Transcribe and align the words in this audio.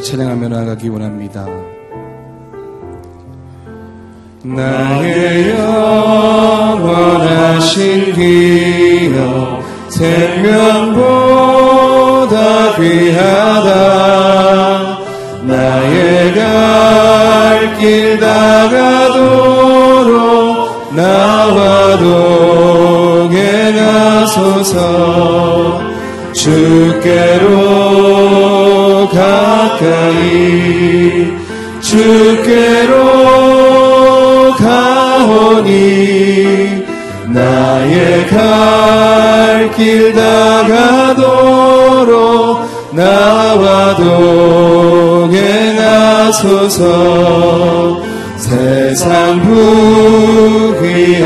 우리가 0.00 0.02
찬양하며 0.02 0.48
나가기 0.48 0.88
원합니다. 0.88 1.46
나의 4.42 5.50
영원하신 6.70 8.14
기여 8.14 9.60
생명보다 9.90 10.96
귀하다 12.76 13.68
나의 15.46 16.34
갈 16.34 17.60
길 17.80 18.18
다가도록 18.20 19.20
나와도 20.94 22.08
개나소서 23.30 24.70
주께로 26.34 27.70
가까이 29.08 30.20
주께로 31.80 32.94
가오니 34.58 35.70
나의 37.28 38.26
갈 38.26 39.20
길 39.80 40.12
다가도록 40.12 41.20
나와도 42.92 44.00
행하소서. 45.32 46.82
세상 48.36 49.40
부귀한 49.40 51.20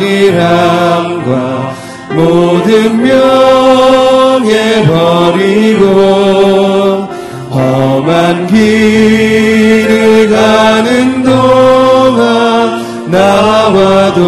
이람과 0.00 1.74
모든 2.14 3.02
명예 3.02 4.82
버리고 4.86 6.79
험한 7.50 8.46
길을 8.46 10.30
가는 10.30 11.22
동안 11.24 13.10
나와도 13.10 14.20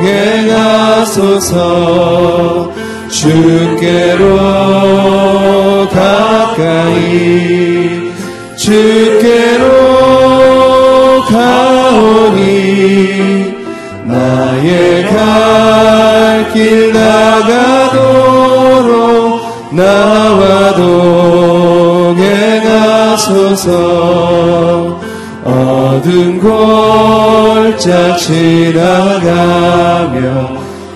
행하소서 0.00 2.03
어두운 26.04 26.38
골짜 26.38 28.14
지나가며 28.16 29.24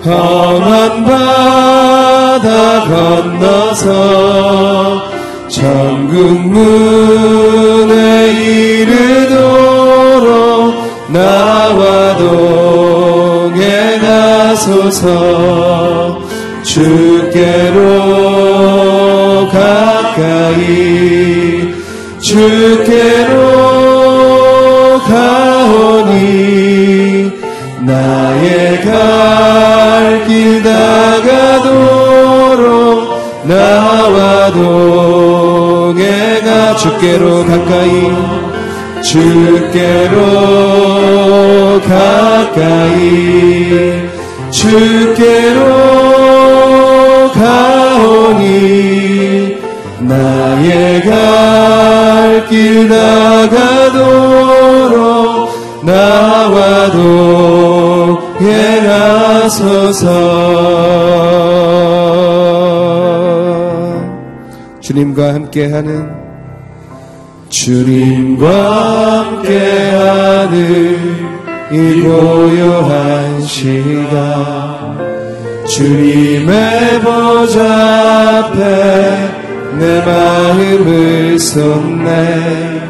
험한 0.05 1.03
바다 1.03 2.83
건너서 2.85 3.89
천국 5.47 6.41
문에 6.47 8.31
이르도록 8.83 9.49
나와도 11.11 12.27
행하소서 13.55 15.07
주께로 16.61 17.79
가까이 19.51 20.53
주께로 22.19 23.78
가오니 25.09 26.13
나의 27.81 28.81
갈 28.81 29.79
길 30.29 30.61
다가도록 30.61 31.89
나와도 33.47 34.59
내가 35.95 36.75
주께로 36.75 37.45
가까이 37.45 38.11
주께로 39.01 40.19
가까이 41.81 42.99
주께로 44.51 45.98
주님과 64.89 65.35
함께하는 65.35 66.09
주님과 67.47 68.47
함께하는 69.43 70.97
이 71.71 72.01
고요한 72.01 73.39
시간. 73.43 74.97
주님의 75.67 77.01
보좌 77.01 78.39
앞에 78.39 78.57
내 79.77 80.01
마음을 80.03 81.37
쏟네. 81.37 82.81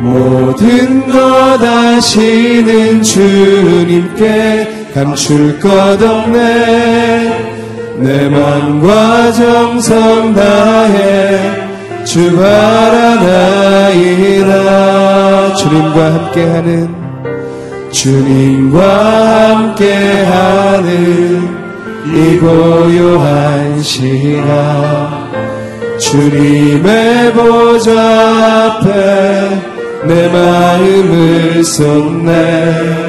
모든 0.00 1.06
것 1.06 1.62
아시는 1.62 3.00
주님께 3.00 4.88
감출 4.92 5.60
것 5.60 5.70
없네 6.02 7.15
내 7.98 8.28
맘과 8.28 9.32
정성 9.32 10.34
다해 10.34 12.04
주 12.04 12.36
바라나이다 12.36 13.06
주님과 15.54 16.14
함께하는 16.14 16.94
주님과 17.90 19.56
함께하는 19.56 21.56
이 22.14 22.36
고요한 22.38 23.82
시간 23.82 25.26
주님의 25.98 27.32
보좌 27.32 28.76
앞에 28.76 28.92
내 30.06 30.28
마음을 30.28 31.64
쏟네 31.64 33.05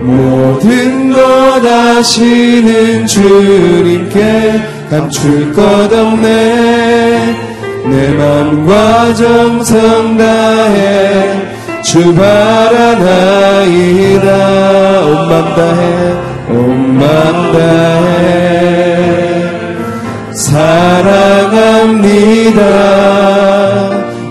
모든 0.00 1.12
것 1.12 1.64
아시는 1.64 3.06
주님께 3.06 4.60
감출 4.90 5.52
것 5.52 5.92
없네. 5.92 7.36
내 7.86 8.08
맘과 8.10 9.14
정성 9.14 10.16
다해 10.16 11.82
주 11.82 12.14
바라나이다 12.14 13.06
온맘 15.04 15.54
다해 15.54 16.14
온맘 16.48 17.52
다해. 17.52 18.36
사랑합니다. 20.32 21.76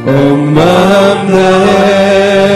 온맘 0.05 1.27
다해 1.27 2.54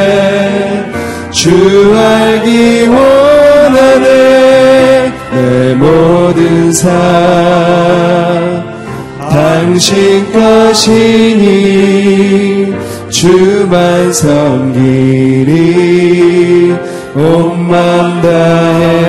주 1.40 1.50
알기 1.96 2.86
원하네 2.88 4.08
내 5.32 5.74
모든 5.74 6.74
삶. 6.74 6.92
당신 9.32 10.30
것이니 10.34 11.46
주만 13.10 14.12
섬기리. 14.12 15.56
온맘 17.16 18.22
다해. 18.22 19.00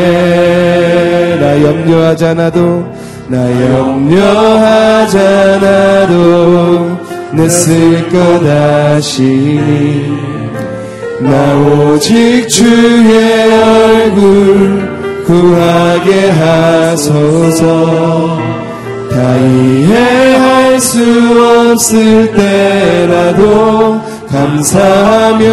나 1.40 1.60
염려하잖아도 1.64 2.86
나 3.26 3.38
염려하잖아도 3.60 5.10
내 7.32 7.48
쓸 7.48 8.08
것 8.08 8.46
아시니 8.46 10.29
나 11.20 11.54
오직 11.54 12.48
주의 12.48 13.52
얼굴 13.52 15.24
구하게 15.26 16.30
하소서. 16.30 17.66
다 19.10 19.36
이해할 19.36 20.80
수 20.80 21.02
없을 21.70 22.32
때라도 22.32 24.00
감사하며 24.30 25.46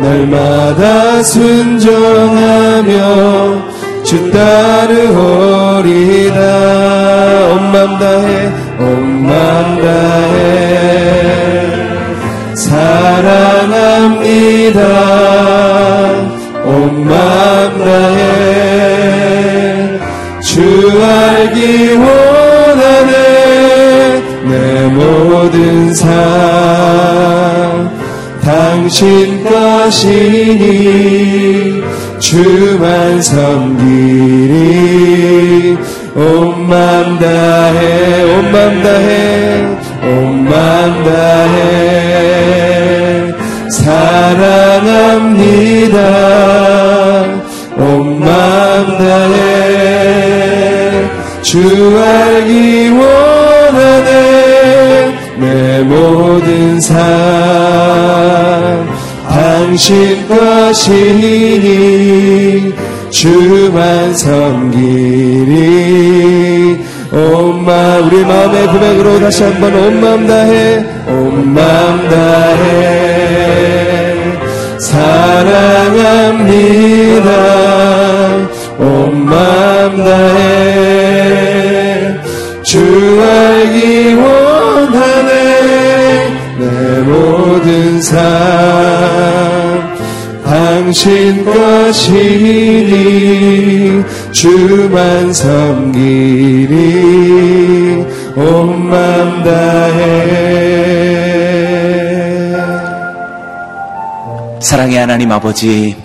날마다 0.00 1.22
순종하며 1.22 2.90
주 4.02 4.30
따르오리다 4.32 5.20
온맘 7.52 7.98
다해 7.98 8.50
온맘 8.78 9.78
다해 9.82 10.69
삶 25.94 27.90
당신 28.42 29.44
것이니 29.44 30.70
주만 32.18 33.22
섬기리. 33.22 34.90
온맘 36.14 37.18
다해 37.18 38.22
온맘 38.24 38.82
다해 38.82 39.64
온맘 40.02 41.04
다해. 41.04 42.30
사랑합니다. 43.70 44.10
온맘 47.76 48.98
다해. 48.98 49.50
주 51.42 51.58
알기 51.98 52.90
내 52.90 53.29
모든 55.90 56.80
삶 56.80 57.00
당신 59.28 60.28
것이니 60.28 61.52
주만 63.10 64.14
섬기리 64.14 65.50
온 67.12 67.64
마음 67.64 68.06
우리 68.06 68.24
마음의 68.24 68.66
고백으로 68.68 69.18
다시 69.20 69.42
한번 69.42 69.74
온 69.74 70.00
마음 70.00 70.26
다해 70.28 70.84
온 71.08 71.52
마음 71.54 72.08
다해. 72.08 73.10
사랑합니다. 74.78 76.10
온 78.78 79.26
마음 79.26 79.96
다해. 80.04 81.50
주 82.62 82.78
알기 83.20 84.14
원하네 84.14 84.49
내 86.60 87.00
모든 87.00 88.02
삶 88.02 88.20
당신 90.44 91.42
것이니 91.44 92.74
주만 94.30 95.32
섬기리 95.32 96.76
온맘 98.36 99.42
다해 99.42 100.60
사랑의 104.60 104.98
하나님 104.98 105.32
아버지, 105.32 105.96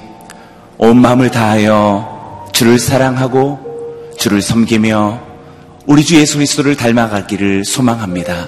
온 0.78 1.02
마음을 1.02 1.30
다하여 1.32 2.48
주를 2.54 2.80
사랑하고 2.80 3.60
주를 4.18 4.42
섬기며 4.42 5.20
우리 5.86 6.06
주 6.06 6.16
예수 6.16 6.36
그리스도를 6.38 6.78
닮아가기를 6.78 7.66
소망합니다. 7.66 8.48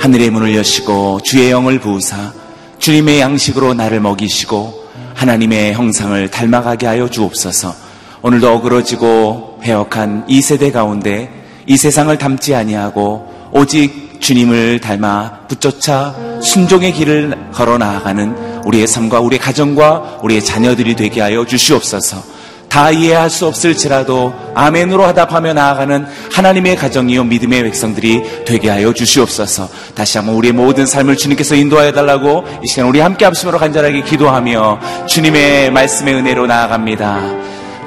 하늘의 0.00 0.30
문을 0.30 0.56
여시고 0.56 1.20
주의 1.22 1.50
영을 1.50 1.78
부으사 1.78 2.32
주님의 2.78 3.20
양식으로 3.20 3.74
나를 3.74 4.00
먹이시고 4.00 4.88
하나님의 5.14 5.74
형상을 5.74 6.30
닮아가게 6.30 6.86
하여 6.86 7.10
주옵소서. 7.10 7.74
오늘도 8.22 8.50
어그러지고 8.50 9.58
배역한 9.60 10.24
이 10.26 10.40
세대 10.40 10.72
가운데 10.72 11.30
이 11.66 11.76
세상을 11.76 12.16
닮지 12.16 12.54
아니하고 12.54 13.50
오직 13.52 14.18
주님을 14.20 14.80
닮아 14.80 15.46
붙쫓아 15.48 16.14
순종의 16.42 16.94
길을 16.94 17.50
걸어 17.52 17.76
나아가는 17.76 18.62
우리의 18.64 18.86
삶과 18.86 19.20
우리의 19.20 19.38
가정과 19.38 20.20
우리의 20.22 20.42
자녀들이 20.42 20.96
되게 20.96 21.20
하여 21.20 21.44
주시옵소서. 21.44 22.39
다 22.70 22.90
이해할 22.90 23.28
수 23.28 23.46
없을지라도 23.46 24.32
아멘으로 24.54 25.04
하답하며 25.04 25.54
나아가는 25.54 26.06
하나님의 26.32 26.76
가정이요 26.76 27.24
믿음의 27.24 27.64
백성들이 27.64 28.44
되게 28.46 28.70
하여 28.70 28.92
주시옵소서. 28.92 29.68
다시 29.94 30.18
한번 30.18 30.36
우리의 30.36 30.52
모든 30.52 30.86
삶을 30.86 31.16
주님께서 31.16 31.56
인도하여 31.56 31.92
달라고 31.92 32.44
이 32.62 32.68
시간 32.68 32.86
우리 32.86 33.00
함께 33.00 33.24
합심으로 33.24 33.58
간절하게 33.58 34.02
기도하며 34.02 35.06
주님의 35.06 35.72
말씀의 35.72 36.14
은혜로 36.14 36.46
나아갑니다. 36.46 37.20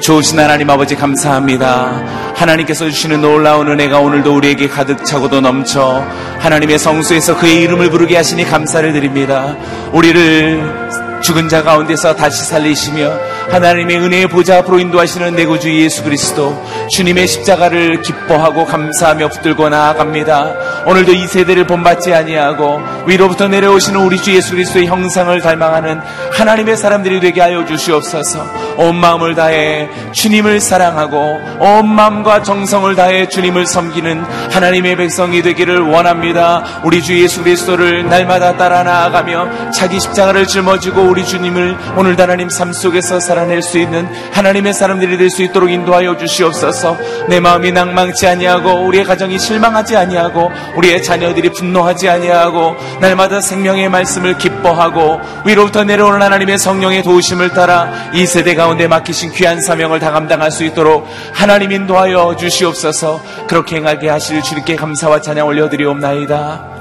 좋으신 0.01 0.38
하나님 0.38 0.69
아버지 0.69 0.95
감사합니다. 0.95 2.33
하나님께서 2.36 2.89
주시는 2.89 3.21
놀라운 3.21 3.69
은혜가 3.69 4.00
오늘도 4.00 4.36
우리에게 4.36 4.68
가득 4.68 5.06
차고도 5.06 5.39
넘쳐 5.39 6.06
하나님의 6.39 6.77
성수에서 6.77 7.38
그의 7.38 7.62
이름을 7.62 7.89
부르게 7.89 8.18
하시니 8.18 8.44
감사를 8.44 8.91
드립니다. 8.91 9.56
우리를 9.94 11.12
죽은 11.23 11.47
자 11.47 11.63
가운데서 11.63 12.15
다시 12.15 12.43
살리시며 12.43 13.11
하나님의 13.49 13.97
은혜의 13.97 14.27
보좌 14.27 14.57
앞으로 14.57 14.79
인도하시는 14.79 15.35
내 15.35 15.45
구주 15.45 15.73
예수 15.73 16.03
그리스도 16.03 16.61
주님의 16.89 17.27
십자가를 17.27 18.01
기뻐하고 18.01 18.65
감사하며 18.65 19.29
붙들고 19.29 19.69
나아갑니다. 19.69 20.83
오늘도 20.85 21.13
이 21.13 21.25
세대를 21.25 21.65
본받지 21.65 22.13
아니하고 22.13 22.81
위로부터 23.07 23.47
내려오시는 23.47 24.01
우리 24.01 24.17
주 24.17 24.35
예수 24.35 24.51
그리스도의 24.51 24.87
형상을 24.87 25.39
닮아가는 25.41 26.01
하나님의 26.33 26.75
사람들이 26.75 27.21
되게 27.21 27.39
하여 27.39 27.65
주시옵소서. 27.65 28.45
온 28.77 28.95
마음을 28.95 29.35
다해 29.35 29.87
주님을 30.11 30.59
사랑하고 30.59 31.39
온 31.59 31.87
마음과 31.87 32.43
정성을 32.43 32.93
다해 32.95 33.29
주님을 33.29 33.65
섬기는 33.65 34.23
하나님의 34.51 34.97
백성이 34.97 35.41
되기를 35.41 35.81
원합니다. 35.81 36.81
우리 36.83 37.01
주 37.01 37.17
예수 37.21 37.43
그리스도를 37.43 38.09
날마다 38.09 38.57
따라 38.57 38.83
나아가며 38.83 39.71
자기 39.71 39.99
십자가를 39.99 40.47
짊어지고 40.47 41.12
우리 41.13 41.24
주님을 41.24 41.77
오늘 41.95 42.19
하나님 42.19 42.50
삶 42.50 42.74
속에서 42.74 43.19
살아낼 43.19 43.62
수 43.62 43.77
있는 43.77 44.07
하나님의 44.31 44.74
사람들이 44.74 45.15
될 45.15 45.30
수 45.30 45.44
있도록 45.44 45.69
인도하여 45.69 46.18
주시옵소서. 46.18 46.98
내 47.30 47.39
마음이 47.39 47.71
낭망치 47.71 48.25
아니하고 48.25 48.88
우리의 48.88 49.04
가정이 49.04 49.38
실망하지 49.38 49.95
아니하고 49.95 50.51
우리의 50.75 51.03
자녀들이 51.03 51.50
분노하지 51.50 52.10
아니하고 52.10 52.75
날마다 53.00 53.41
생명의 53.41 53.89
말씀을 53.89 54.39
기뻐하고 54.39 55.22
위로부터 55.46 55.84
내려오는 55.84 56.20
하나님의 56.20 56.58
성령의 56.58 57.03
도우심을 57.03 57.50
따라 57.50 57.91
이 58.13 58.25
세대 58.25 58.55
가운데 58.55 58.88
맡기신 58.88 59.34
귀한 59.34 59.62
사명을 59.62 60.00
다 60.00 60.10
감당할 60.10 60.50
수 60.50 60.63
있도록 60.63 61.08
하나님 61.32 61.72
인도하여 61.72 62.36
주시옵소서. 62.38 63.22
그렇게 63.48 63.75
행하게 63.75 64.10
하실 64.10 64.41
주님께 64.41 64.75
감사와 64.75 65.22
찬양 65.22 65.46
올려드리옵나이다. 65.46 66.73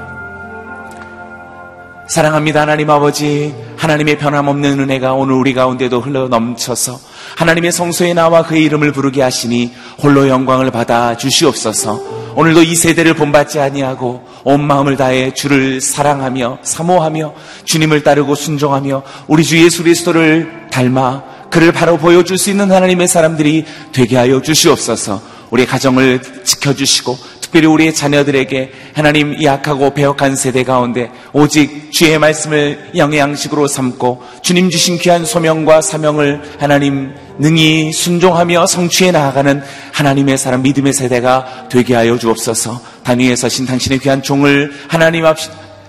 사랑합니다 2.13 2.61
하나님 2.61 2.91
아버지. 2.91 3.55
하나님의 3.75 4.19
변함없는 4.19 4.79
은혜가 4.81 5.13
오늘 5.13 5.33
우리 5.33 5.55
가운데도 5.55 5.99
흘러 5.99 6.27
넘쳐서 6.27 6.99
하나님의 7.37 7.71
성소에 7.71 8.13
나와 8.13 8.43
그의 8.43 8.65
이름을 8.65 8.91
부르게 8.91 9.23
하시니 9.23 9.73
홀로 9.97 10.27
영광을 10.27 10.69
받아 10.69 11.17
주시옵소서. 11.17 12.35
오늘도 12.35 12.61
이 12.61 12.75
세대를 12.75 13.15
본받지 13.15 13.59
아니하고 13.59 14.27
온 14.43 14.63
마음을 14.63 14.95
다해 14.95 15.33
주를 15.33 15.81
사랑하며 15.81 16.59
사모하며 16.61 17.33
주님을 17.65 18.03
따르고 18.03 18.35
순종하며 18.35 19.01
우리 19.25 19.43
주 19.43 19.57
예수 19.63 19.81
그리스도를 19.81 20.67
닮아 20.71 21.23
그를 21.49 21.71
바로 21.71 21.97
보여줄 21.97 22.37
수 22.37 22.51
있는 22.51 22.71
하나님의 22.71 23.07
사람들이 23.07 23.65
되게 23.91 24.17
하여 24.17 24.39
주시옵소서. 24.39 25.33
우리 25.49 25.65
가정을 25.65 26.19
지켜주시고 26.43 27.17
특별히 27.53 27.67
우리의 27.67 27.93
자녀들에게 27.93 28.71
하나님 28.95 29.43
약하고 29.43 29.93
배역한 29.93 30.35
세대 30.35 30.63
가운데 30.63 31.11
오직 31.33 31.91
주의 31.91 32.17
말씀을 32.17 32.89
영의 32.95 33.19
양식으로 33.19 33.67
삼고 33.67 34.23
주님 34.41 34.71
주신 34.71 34.97
귀한 34.97 35.23
소명과 35.23 35.81
사명을 35.81 36.41
하나님 36.57 37.13
능히 37.37 37.93
순종하며 37.93 38.65
성취해 38.65 39.11
나아가는 39.11 39.61
하나님의 39.91 40.39
사람 40.39 40.63
믿음의 40.63 40.93
세대가 40.93 41.67
되게 41.69 41.93
하여 41.93 42.17
주옵소서. 42.17 42.81
단위에 43.03 43.35
서신 43.35 43.67
당신의 43.67 43.99
귀한 43.99 44.23
종을 44.23 44.71
하나님 44.87 45.23
앞 45.27 45.37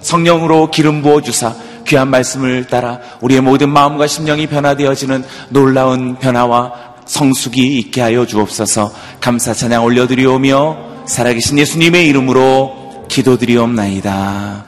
성령으로 0.03 0.71
기름 0.71 1.01
부어 1.01 1.23
주사 1.23 1.55
귀한 1.89 2.09
말씀을 2.09 2.67
따라 2.67 3.01
우리의 3.23 3.41
모든 3.41 3.71
마음과 3.71 4.07
심령이 4.07 4.49
변화되어지는 4.49 5.25
놀라운 5.49 6.17
변화와 6.17 6.73
성숙이 7.07 7.79
있게 7.79 8.03
하여 8.03 8.27
주옵소서. 8.27 8.93
감사 9.21 9.55
찬양 9.55 9.83
올려드리오며 9.83 10.94
살아계신 11.07 11.59
예수님의 11.59 12.09
이름으로 12.09 13.07
기도드리옵나이다. 13.09 14.65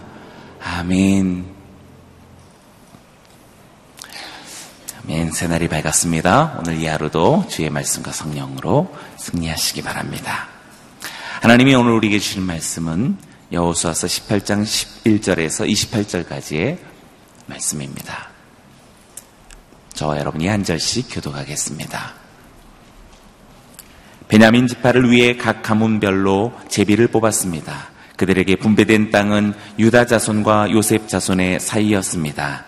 아멘. 0.63 1.47
아멘. 5.03 5.33
새날이 5.33 5.69
밝았습니다. 5.69 6.59
오늘 6.59 6.81
이 6.81 6.87
하루도 6.87 7.47
주의 7.49 7.71
말씀과 7.71 8.13
성령으로 8.13 8.95
승리하시기 9.17 9.83
바랍니다. 9.83 10.49
하나님이 11.41 11.75
오늘 11.75 11.93
우리에게 11.93 12.19
주신 12.19 12.43
말씀은 12.43 13.17
여호수아서 13.53 14.07
18장 14.07 14.63
11절에서 14.65 15.67
28절까지의 15.71 16.79
말씀입니다. 17.47 18.29
저와 19.95 20.19
여러분이 20.19 20.49
한 20.49 20.65
절씩 20.65 21.07
교도하겠습니다. 21.11 22.26
베냐민 24.29 24.67
지파를 24.67 25.11
위해 25.11 25.37
각 25.37 25.63
가문별로 25.63 26.53
제비를 26.69 27.09
뽑았습니다. 27.09 27.91
그들에게 28.17 28.57
분배된 28.57 29.11
땅은 29.11 29.55
유다 29.79 30.07
자손과 30.07 30.73
요셉 30.73 31.09
자손의 31.09 31.61
사이였습니다. 31.61 32.65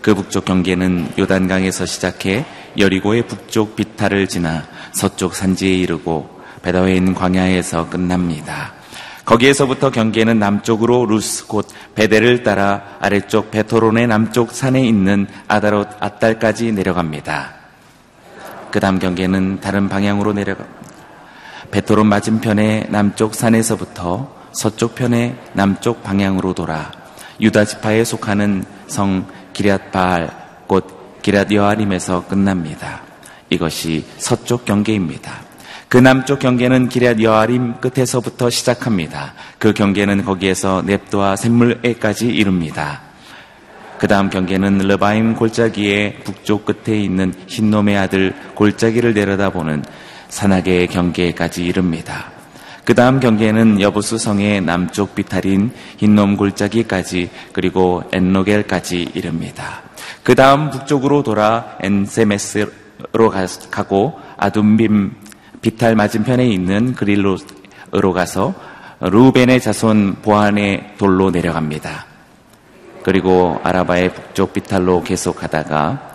그 0.00 0.14
북쪽 0.14 0.44
경계는 0.44 1.12
요단강에서 1.18 1.84
시작해 1.84 2.46
여리고의 2.78 3.26
북쪽 3.26 3.76
비탈을 3.76 4.28
지나 4.28 4.64
서쪽 4.92 5.34
산지에 5.34 5.70
이르고 5.70 6.30
베다웨인 6.62 7.14
광야에서 7.14 7.90
끝납니다. 7.90 8.74
거기에서부터 9.24 9.90
경계는 9.90 10.38
남쪽으로 10.38 11.04
루스 11.04 11.46
곧 11.46 11.66
벧엘을 11.94 12.42
따라 12.42 12.96
아래쪽 13.00 13.50
벧호론의 13.50 14.06
남쪽 14.06 14.52
산에 14.52 14.86
있는 14.86 15.26
아다롯 15.48 15.88
앗달까지 16.00 16.72
내려갑니다. 16.72 17.57
그 18.70 18.80
다음 18.80 18.98
경계는 18.98 19.60
다른 19.60 19.88
방향으로 19.88 20.32
내려가 20.32 20.64
벧호론 21.70 22.06
맞은편의 22.06 22.86
남쪽 22.90 23.34
산에서부터 23.34 24.32
서쪽 24.52 24.94
편의 24.94 25.36
남쪽 25.52 26.02
방향으로 26.02 26.54
돌아 26.54 26.90
유다 27.40 27.64
지파에 27.64 28.04
속하는 28.04 28.64
성 28.86 29.26
기럇 29.52 29.90
바알 29.90 30.30
곧 30.66 31.20
기럇 31.22 31.52
여아림에서 31.52 32.26
끝납니다. 32.26 33.02
이것이 33.50 34.04
서쪽 34.18 34.64
경계입니다. 34.64 35.32
그 35.88 35.96
남쪽 35.96 36.38
경계는 36.38 36.88
기럇 36.88 37.22
여아림 37.22 37.80
끝에서부터 37.80 38.50
시작합니다. 38.50 39.34
그 39.58 39.72
경계는 39.72 40.24
거기에서 40.24 40.82
넵도와 40.82 41.36
샘물에까지 41.36 42.28
이릅니다. 42.28 43.07
그 43.98 44.06
다음 44.06 44.30
경계는 44.30 44.78
르바임 44.78 45.34
골짜기의 45.34 46.20
북쪽 46.24 46.64
끝에 46.64 46.96
있는 46.98 47.34
흰놈의 47.46 47.96
아들 47.96 48.34
골짜기를 48.54 49.14
내려다보는 49.14 49.84
산악의 50.28 50.88
경계까지 50.88 51.64
이릅니다. 51.64 52.30
그 52.84 52.94
다음 52.94 53.20
경계는 53.20 53.80
여부수 53.80 54.16
성의 54.16 54.62
남쪽 54.62 55.14
비탈인 55.14 55.72
흰놈 55.98 56.36
골짜기까지 56.36 57.28
그리고 57.52 58.02
엔노겔까지 58.12 59.10
이릅니다. 59.14 59.82
그 60.22 60.34
다음 60.34 60.70
북쪽으로 60.70 61.22
돌아 61.22 61.76
엔세메스로 61.80 63.30
가고 63.70 64.18
아둠빔 64.38 65.12
비탈 65.60 65.96
맞은편에 65.96 66.46
있는 66.46 66.94
그릴로로 66.94 68.12
가서 68.14 68.54
루벤의 69.00 69.60
자손 69.60 70.16
보안의 70.22 70.94
돌로 70.98 71.30
내려갑니다. 71.30 72.07
그리고 73.08 73.58
아라바의 73.62 74.12
북쪽 74.12 74.52
비탈로 74.52 75.02
계속하다가 75.02 76.10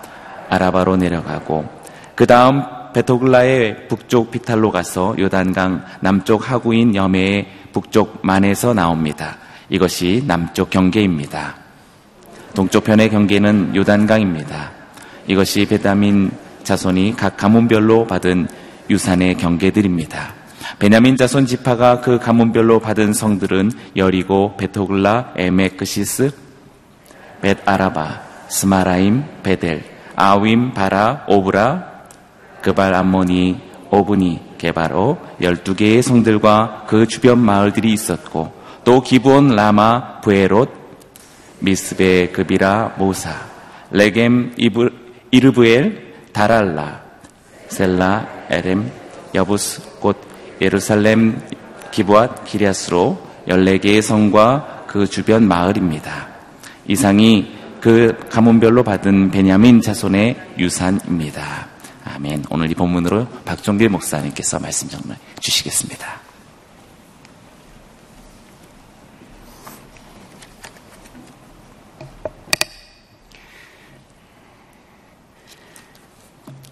아라바로 0.47 0.95
내려가고 0.95 1.67
그 2.13 2.27
다음 2.27 2.61
베토글라의 2.93 3.87
북쪽 3.87 4.29
비탈로 4.29 4.69
가서 4.69 5.15
요단강 5.17 5.85
남쪽 6.01 6.51
하구인 6.51 6.93
여매의 6.93 7.47
북쪽 7.71 8.19
만에서 8.21 8.75
나옵니다. 8.75 9.37
이것이 9.69 10.23
남쪽 10.27 10.69
경계입니다. 10.69 11.55
동쪽 12.53 12.83
편의 12.83 13.09
경계는 13.09 13.75
요단강입니다. 13.75 14.71
이것이 15.25 15.65
베냐민 15.65 16.29
자손이 16.61 17.15
각 17.17 17.37
가문별로 17.37 18.05
받은 18.05 18.47
유산의 18.91 19.37
경계들입니다. 19.37 20.35
베냐민 20.77 21.17
자손 21.17 21.47
지파가 21.47 22.01
그 22.01 22.19
가문별로 22.19 22.79
받은 22.79 23.13
성들은 23.13 23.71
여리고 23.95 24.55
벧 24.57 24.78
호글라 24.78 25.33
에멕 25.37 25.72
그시스 25.72 26.42
벧 27.43 27.57
아라바 27.65 28.21
스마라임 28.47 29.25
벧엘 29.43 29.83
아윔 30.15 30.73
바라 30.73 31.25
오브라 31.27 32.05
그발 32.61 32.95
암모니 32.95 33.59
오브니 33.91 34.55
게바로 34.57 35.17
12개의 35.41 36.01
성들과 36.01 36.85
그 36.87 37.05
주변 37.05 37.39
마을들이 37.39 37.91
있었고 37.91 38.53
또 38.85 39.01
기브온 39.01 39.57
라마 39.57 40.21
브에롯 40.21 40.71
미스베 41.59 42.29
그비라 42.29 42.93
모사 42.97 43.31
레겜 43.91 44.53
이브, 44.55 44.89
이르브엘 45.31 46.13
다랄라 46.31 47.01
셀라 47.67 48.45
에렘 48.51 48.89
여부스 49.35 49.99
곧 49.99 50.15
예루살렘 50.61 51.41
기부앗 51.91 52.45
기리아스로 52.45 53.19
14개의 53.49 54.01
성과 54.01 54.85
그 54.87 55.07
주변 55.07 55.45
마을입니다. 55.45 56.32
이상이 56.87 57.51
그 57.81 58.17
가문별로 58.29 58.83
받은 58.83 59.31
베냐민 59.31 59.81
자손의 59.81 60.53
유산입니다. 60.57 61.67
아멘. 62.05 62.45
오늘 62.49 62.71
이 62.71 62.75
본문으로 62.75 63.27
박종길 63.45 63.89
목사님께서 63.89 64.59
말씀 64.59 64.87
정말 64.89 65.17
주시겠습니다. 65.39 66.21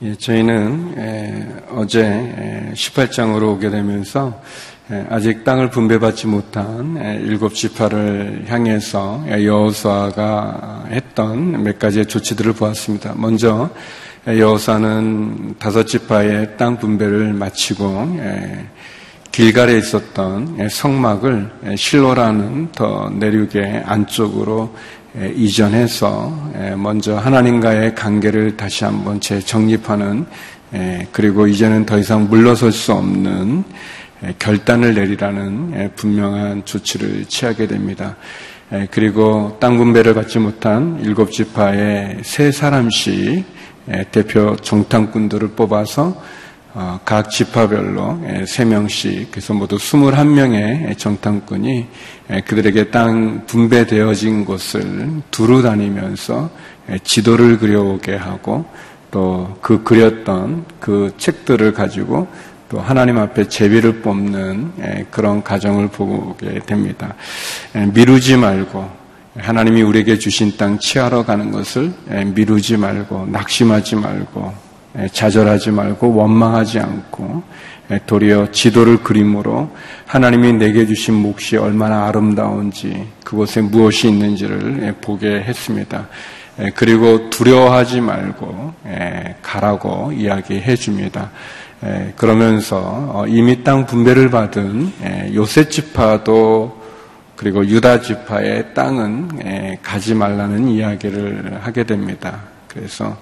예, 0.04 0.16
저희는 0.16 0.96
에, 0.98 1.48
어제 1.70 2.72
18장으로 2.74 3.54
오게 3.54 3.70
되면서 3.70 4.30
에, 4.30 4.71
아직 5.10 5.44
땅을 5.44 5.70
분배받지 5.70 6.28
못한 6.28 6.98
에, 6.98 7.16
일곱 7.24 7.54
지파를 7.54 8.46
향해서 8.48 9.24
여호수아가 9.30 10.86
했던 10.92 11.64
몇 11.64 11.80
가지의 11.80 12.06
조치들을 12.08 12.54
보았습니다. 12.54 13.14
먼저 13.16 13.70
여호수아는 14.28 15.56
다섯 15.58 15.86
지파의 15.86 16.58
땅 16.58 16.78
분배를 16.78 17.34
마치고 17.34 18.20
길갈에 19.32 19.78
있었던 19.78 20.70
성막을 20.70 21.50
실로라는 21.76 22.74
더 22.74 23.10
내륙의 23.10 23.84
안쪽으로 23.86 24.76
이전해서 25.36 26.52
먼저 26.78 27.18
하나님과의 27.18 27.96
관계를 27.96 28.58
다시 28.58 28.84
한번 28.84 29.20
재정립하는 29.20 30.26
그리고 31.12 31.48
이제는 31.48 31.86
더 31.86 31.98
이상 31.98 32.30
물러설 32.30 32.72
수 32.72 32.94
없는 32.94 33.64
결단을 34.40 34.94
내리라는 34.94 35.92
분명한 35.96 36.66
조치를 36.66 37.26
취하게 37.26 37.68
됩니다. 37.68 38.16
그리고 38.92 39.58
땅 39.60 39.78
분배를 39.78 40.14
받지 40.14 40.40
못한 40.40 41.00
일곱 41.02 41.32
지파의 41.32 42.20
세 42.24 42.52
사람씩 42.52 43.44
대표 44.12 44.56
정탐꾼들을 44.56 45.50
뽑아서 45.50 46.22
어, 46.74 47.02
각 47.04 47.30
지파별로 47.30 48.22
3명씩 48.46 49.28
그래서 49.30 49.54
모두 49.54 49.76
21명의 49.76 50.98
정탐꾼이 50.98 51.88
그들에게 52.46 52.92
땅 52.92 53.46
분배되어진 53.46 54.46
곳을 54.46 55.22
두루 55.32 55.64
다니면서 55.64 56.50
지도를 57.04 57.60
그려오게 57.60 58.16
하고 58.16 58.66
또 59.12 59.58
그 59.62 59.84
그렸던 59.84 60.66
그 60.80 61.14
책들을 61.18 61.74
가지고 61.74 62.28
또 62.72 62.80
하나님 62.80 63.18
앞에 63.18 63.50
제비를 63.50 64.00
뽑는 64.02 65.08
그런 65.12 65.44
가정을 65.44 65.90
보게 65.90 66.60
됩니다. 66.60 67.16
미루지 67.94 68.38
말고 68.38 68.90
하나님이 69.38 69.82
우리에게 69.82 70.18
주신 70.18 70.56
땅 70.56 70.80
취하러 70.80 71.26
가는 71.26 71.52
것을 71.52 71.92
미루지 72.34 72.78
말고 72.78 73.26
낙심하지 73.26 73.98
말고 73.98 74.54
좌절하지 75.12 75.72
말고 75.72 76.16
원망하지 76.16 76.80
않고 76.80 77.44
도리어 78.06 78.52
지도를 78.54 79.04
그림으로 79.04 79.70
하나님이 80.06 80.54
내게 80.54 80.86
주신 80.86 81.16
몫이 81.16 81.58
얼마나 81.58 82.08
아름다운지 82.08 83.06
그곳에 83.26 83.60
무엇이 83.60 84.08
있는지를 84.08 84.96
보게 85.02 85.28
했습니다. 85.42 86.08
그리고 86.76 87.30
두려워하지 87.30 88.00
말고 88.00 88.74
가라고 89.42 90.14
이야기해 90.14 90.76
줍니다. 90.78 91.32
그러면서 92.16 92.78
어, 93.14 93.26
이미 93.28 93.64
땅 93.64 93.86
분배를 93.86 94.30
받은 94.30 95.34
요셉 95.34 95.72
지파도 95.72 96.80
그리고 97.36 97.66
유다 97.66 98.02
지파의 98.02 98.74
땅은 98.76 99.80
가지 99.82 100.14
말라는 100.14 100.68
이야기를 100.68 101.60
하게 101.64 101.84
됩니다. 101.84 102.42
그래서 102.68 103.18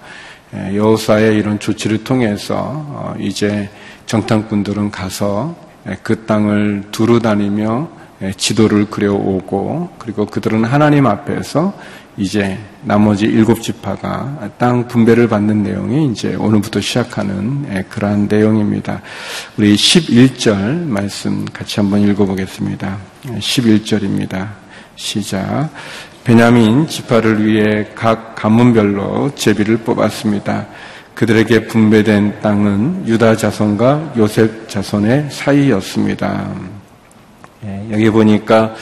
예, 0.54 0.76
여호사의 0.76 1.36
이런 1.36 1.60
조치를 1.60 2.02
통해서 2.02 2.56
어, 2.58 3.14
이제 3.20 3.68
정탐꾼들은 4.06 4.90
가서 4.90 5.54
예, 5.88 5.96
그 6.02 6.24
땅을 6.26 6.86
두루 6.90 7.20
다니며 7.20 7.88
예, 8.22 8.32
지도를 8.32 8.86
그려오고 8.86 9.90
그리고 9.98 10.26
그들은 10.26 10.64
하나님 10.64 11.06
앞에서 11.06 11.72
이제 12.16 12.58
나머지 12.82 13.24
일곱 13.24 13.62
지파가 13.62 14.50
땅 14.58 14.86
분배를 14.88 15.28
받는 15.28 15.62
내용이 15.62 16.10
이제 16.10 16.34
오늘부터 16.34 16.80
시작하는 16.80 17.84
그러한 17.88 18.26
내용입니다. 18.28 19.00
우리 19.56 19.74
11절 19.74 20.86
말씀 20.86 21.44
같이 21.46 21.80
한번 21.80 22.00
읽어보겠습니다. 22.00 22.98
11절입니다. 23.24 24.48
시작. 24.96 25.70
베냐민 26.24 26.86
지파를 26.86 27.46
위해 27.46 27.86
각 27.94 28.34
가문별로 28.34 29.34
제비를 29.34 29.78
뽑았습니다. 29.78 30.66
그들에게 31.14 31.66
분배된 31.66 32.40
땅은 32.40 33.08
유다 33.08 33.36
자손과 33.36 34.14
요셉 34.16 34.68
자손의 34.68 35.28
사이였습니다. 35.30 36.50
예, 37.64 37.86
여기 37.90 38.08
보니까 38.10 38.74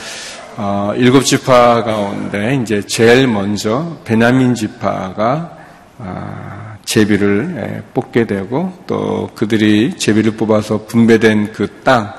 어, 0.61 0.93
일곱 0.97 1.23
지파 1.23 1.85
가운데 1.85 2.59
이제 2.61 2.81
제일 2.85 3.27
먼저 3.27 3.95
베냐민 4.03 4.55
지파가 4.55 5.57
어, 5.99 6.75
제비를 6.83 7.83
뽑게 7.93 8.27
되고 8.27 8.73
또 8.85 9.29
그들이 9.35 9.95
제비를 9.95 10.33
뽑아서 10.33 10.85
분배된 10.85 11.53
그 11.53 11.79
땅, 11.85 12.11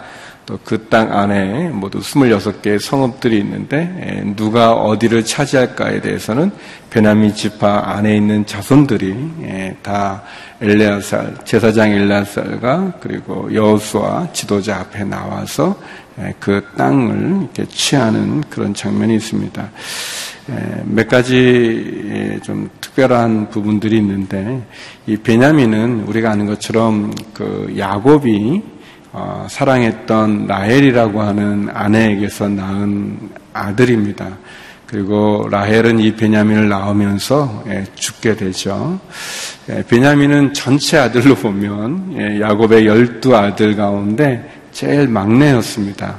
또 0.50 0.58
그 0.64 0.88
땅 0.88 1.12
안에 1.12 1.68
모두 1.68 2.00
26개의 2.00 2.80
성읍들이 2.80 3.38
있는데 3.38 4.24
누가 4.36 4.72
어디를 4.72 5.24
차지할까에 5.24 6.00
대해서는 6.00 6.50
베냐민 6.90 7.32
지파 7.32 7.82
안에 7.86 8.16
있는 8.16 8.44
자손들이 8.46 9.76
다 9.82 10.22
엘레아살 10.60 11.36
제사장 11.44 11.90
엘레아살과 11.92 12.94
그리고 13.00 13.52
여호수아 13.54 14.32
지도자 14.32 14.78
앞에 14.80 15.04
나와서 15.04 15.78
그 16.38 16.62
땅을 16.76 17.42
이렇게 17.42 17.64
취하는 17.66 18.42
그런 18.50 18.74
장면이 18.74 19.14
있습니다. 19.16 19.70
몇 20.84 21.08
가지 21.08 22.40
좀 22.42 22.68
특별한 22.80 23.50
부분들이 23.50 23.98
있는데 23.98 24.62
이 25.06 25.16
베냐민은 25.16 26.04
우리가 26.06 26.32
아는 26.32 26.46
것처럼 26.46 27.12
그 27.32 27.72
야곱이 27.78 28.62
어, 29.12 29.46
사랑했던 29.50 30.46
라헬이라고 30.46 31.20
하는 31.20 31.68
아내에게서 31.72 32.48
낳은 32.48 33.18
아들입니다. 33.52 34.38
그리고 34.86 35.48
라헬은 35.50 36.00
이 36.00 36.14
베냐민을 36.14 36.68
낳으면서 36.68 37.64
죽게 37.94 38.34
되죠. 38.36 38.98
베냐민은 39.88 40.52
전체 40.52 40.98
아들로 40.98 41.36
보면 41.36 42.40
야곱의 42.40 42.86
열두 42.86 43.36
아들 43.36 43.76
가운데 43.76 44.59
제일 44.80 45.08
막내였습니다. 45.08 46.16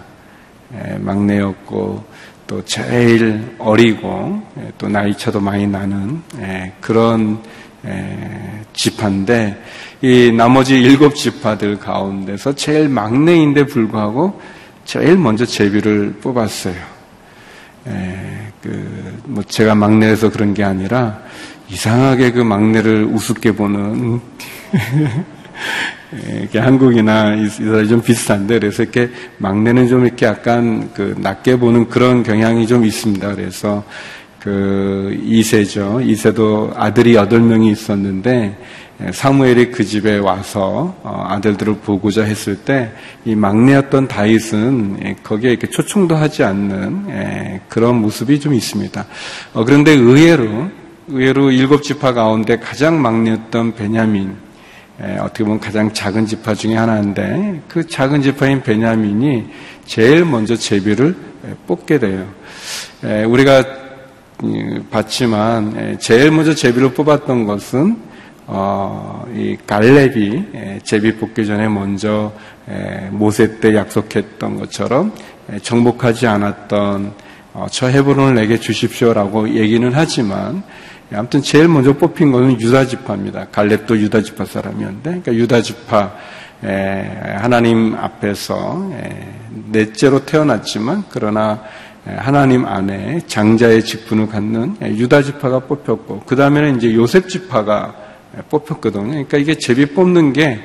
막내였고 1.00 2.06
또 2.46 2.64
제일 2.64 3.56
어리고 3.58 4.40
예, 4.60 4.72
또 4.78 4.88
나이차도 4.88 5.40
많이 5.42 5.66
나는 5.66 6.22
예, 6.38 6.72
그런 6.80 7.42
예, 7.86 8.62
지파인데 8.74 9.60
이 10.04 10.32
나머지 10.32 10.80
일곱 10.80 11.16
지파들 11.16 11.80
가운데서 11.80 12.54
제일 12.54 12.88
막내인데 12.88 13.66
불구하고 13.66 14.40
제일 14.86 15.18
먼저 15.18 15.44
제비를 15.44 16.20
뽑았어요. 16.22 16.76
그 18.62 19.14
뭐 19.26 19.44
제가 19.44 19.74
막내여서 19.74 20.30
그런 20.30 20.54
게 20.54 20.64
아니라 20.64 21.20
이상하게 21.68 22.34
그 22.34 22.42
막내를 22.42 23.06
우습게 23.06 23.54
보는 23.54 24.22
예, 24.76 25.26
이렇게 26.40 26.60
한국이나 26.60 27.36
이스라엘 27.36 27.88
좀 27.88 28.02
비슷한데 28.02 28.60
그래서 28.60 28.84
이렇게 28.84 29.10
막내는 29.38 29.88
좀 29.88 30.06
이렇게 30.06 30.26
약간 30.26 30.92
그 30.94 31.16
낮게 31.18 31.58
보는 31.58 31.90
그런 31.90 32.24
경향이 32.24 32.68
좀 32.68 32.86
있습니다. 32.86 33.36
그래서 33.36 33.84
그 34.40 35.18
이세죠. 35.24 36.02
이세도 36.02 36.74
아들이 36.76 37.16
여덟 37.16 37.42
명이 37.42 37.72
있었는데 37.72 38.58
예, 39.04 39.12
사무엘이 39.12 39.72
그 39.72 39.84
집에 39.84 40.18
와서 40.18 40.96
어, 41.04 41.26
아들들을 41.28 41.76
보고자 41.78 42.24
했을 42.24 42.56
때 42.58 42.92
이 43.24 43.36
막내였던 43.36 44.08
다윗은 44.08 44.98
예, 45.04 45.16
거기에 45.24 45.52
이렇게 45.52 45.68
초청도 45.68 46.16
하지 46.16 46.44
않는 46.44 47.62
그런 47.70 48.02
모습이 48.02 48.40
좀 48.40 48.54
있습니다. 48.54 49.06
어, 49.54 49.64
그런데 49.64 49.92
의외로 49.92 50.70
의외로 51.08 51.52
일곱 51.52 51.84
지파 51.84 52.14
가운데 52.14 52.58
가장 52.58 53.02
막내였던 53.02 53.76
베냐민 53.76 54.36
어떻게 55.20 55.44
보면 55.44 55.60
가장 55.60 55.92
작은 55.94 56.26
지파 56.26 56.54
중에 56.54 56.76
하나인데 56.76 57.62
그 57.68 57.88
작은 57.88 58.22
지파인 58.22 58.62
베냐민이 58.62 59.48
제일 59.86 60.26
먼저 60.26 60.56
제비를 60.56 61.16
뽑게 61.68 62.00
돼요. 62.00 62.28
우리가 63.28 63.64
봤지만 64.92 65.98
제일 66.00 66.32
먼저 66.32 66.54
제비를 66.54 66.94
뽑았던 66.94 67.46
것은 67.46 67.98
어, 68.48 69.26
이 69.34 69.58
갈렙이 69.66 70.82
제비 70.84 71.16
뽑기 71.16 71.46
전에 71.46 71.68
먼저 71.68 72.34
모세 73.12 73.60
때 73.60 73.76
약속했던 73.76 74.58
것처럼 74.58 75.14
정복하지 75.62 76.28
않았던 76.28 77.14
어, 77.54 77.68
저 77.70 77.88
헤브론을 77.88 78.36
내게 78.36 78.58
주십시오라고 78.58 79.50
얘기는 79.50 79.90
하지만 79.94 80.64
예, 80.64 80.91
아무튼 81.14 81.42
제일 81.42 81.68
먼저 81.68 81.94
뽑힌 81.94 82.32
것은 82.32 82.60
유다 82.62 82.86
지파입니다. 82.86 83.48
갈렙도 83.52 83.98
유다 83.98 84.22
지파 84.22 84.46
사람이었는데, 84.46 85.04
그러니까 85.04 85.34
유다 85.34 85.62
지파 85.62 86.12
하나님 87.40 87.96
앞에서 87.96 88.90
넷째로 89.72 90.26
태어났지만 90.26 91.06
그러나 91.10 91.64
하나님 92.06 92.66
안에 92.66 93.22
장자의 93.28 93.84
직분을 93.84 94.28
갖는 94.28 94.78
유다 94.82 95.24
지파가 95.24 95.60
뽑혔고 95.60 96.24
그 96.26 96.36
다음에는 96.36 96.78
이제 96.78 96.94
요셉 96.94 97.30
지파가 97.30 97.96
뽑혔거든요. 98.50 99.10
그러니까 99.10 99.38
이게 99.38 99.56
제비 99.56 99.88
뽑는 99.88 100.34
게 100.34 100.60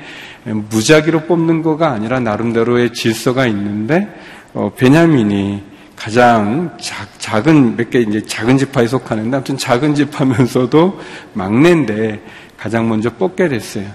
무작위로 0.44 1.22
뽑는 1.22 1.62
거가 1.62 1.90
아니라 1.90 2.20
나름대로의 2.20 2.92
질서가 2.92 3.46
있는데 3.46 4.09
어, 4.54 4.70
베냐민이 4.76 5.62
가장 5.96 6.76
작, 7.18 7.48
은 7.48 7.76
몇 7.76 7.90
개 7.90 8.00
이제 8.00 8.20
작은 8.20 8.59
지파에 8.59 8.87
속하는데 8.87 9.35
아무튼 9.37 9.56
작은 9.56 9.94
지파면서도 9.94 11.00
막내인데 11.32 12.20
가장 12.56 12.88
먼저 12.88 13.11
뽑게 13.11 13.48
됐어요. 13.48 13.87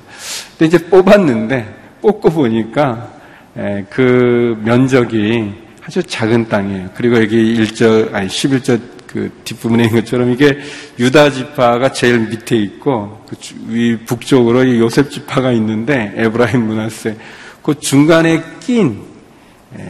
근데 0.58 0.66
이제 0.66 0.78
뽑았는데 0.90 2.00
뽑고 2.02 2.30
보니까 2.32 3.12
에, 3.58 3.86
그 3.90 4.58
면적이 4.64 5.54
아주 5.86 6.02
작은 6.04 6.50
땅이에요. 6.50 6.90
그리고 6.96 7.22
여기 7.22 7.56
1절 7.58 8.14
아니 8.14 8.28
11절 8.28 8.82
그 9.08 9.30
뒷부분에 9.44 9.86
있는 9.86 10.00
것처럼 10.00 10.32
이게 10.32 10.58
유다 10.98 11.32
지파가 11.32 11.92
제일 11.92 12.20
밑에 12.30 12.56
있고 12.58 13.24
그 13.28 13.36
위 13.68 13.98
북쪽으로 13.98 14.78
요셉 14.80 15.12
지파가 15.12 15.52
있는데 15.54 16.14
에브라임 16.16 16.66
문하세 16.66 17.18
그 17.62 17.78
중간에 17.80 18.42
낀 18.62 19.02
예, 19.02 19.11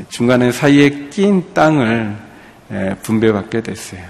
중간에 0.09 0.51
사이에 0.51 1.07
낀 1.09 1.53
땅을 1.53 2.15
예, 2.71 2.95
분배받게 3.01 3.61
됐어요. 3.61 4.01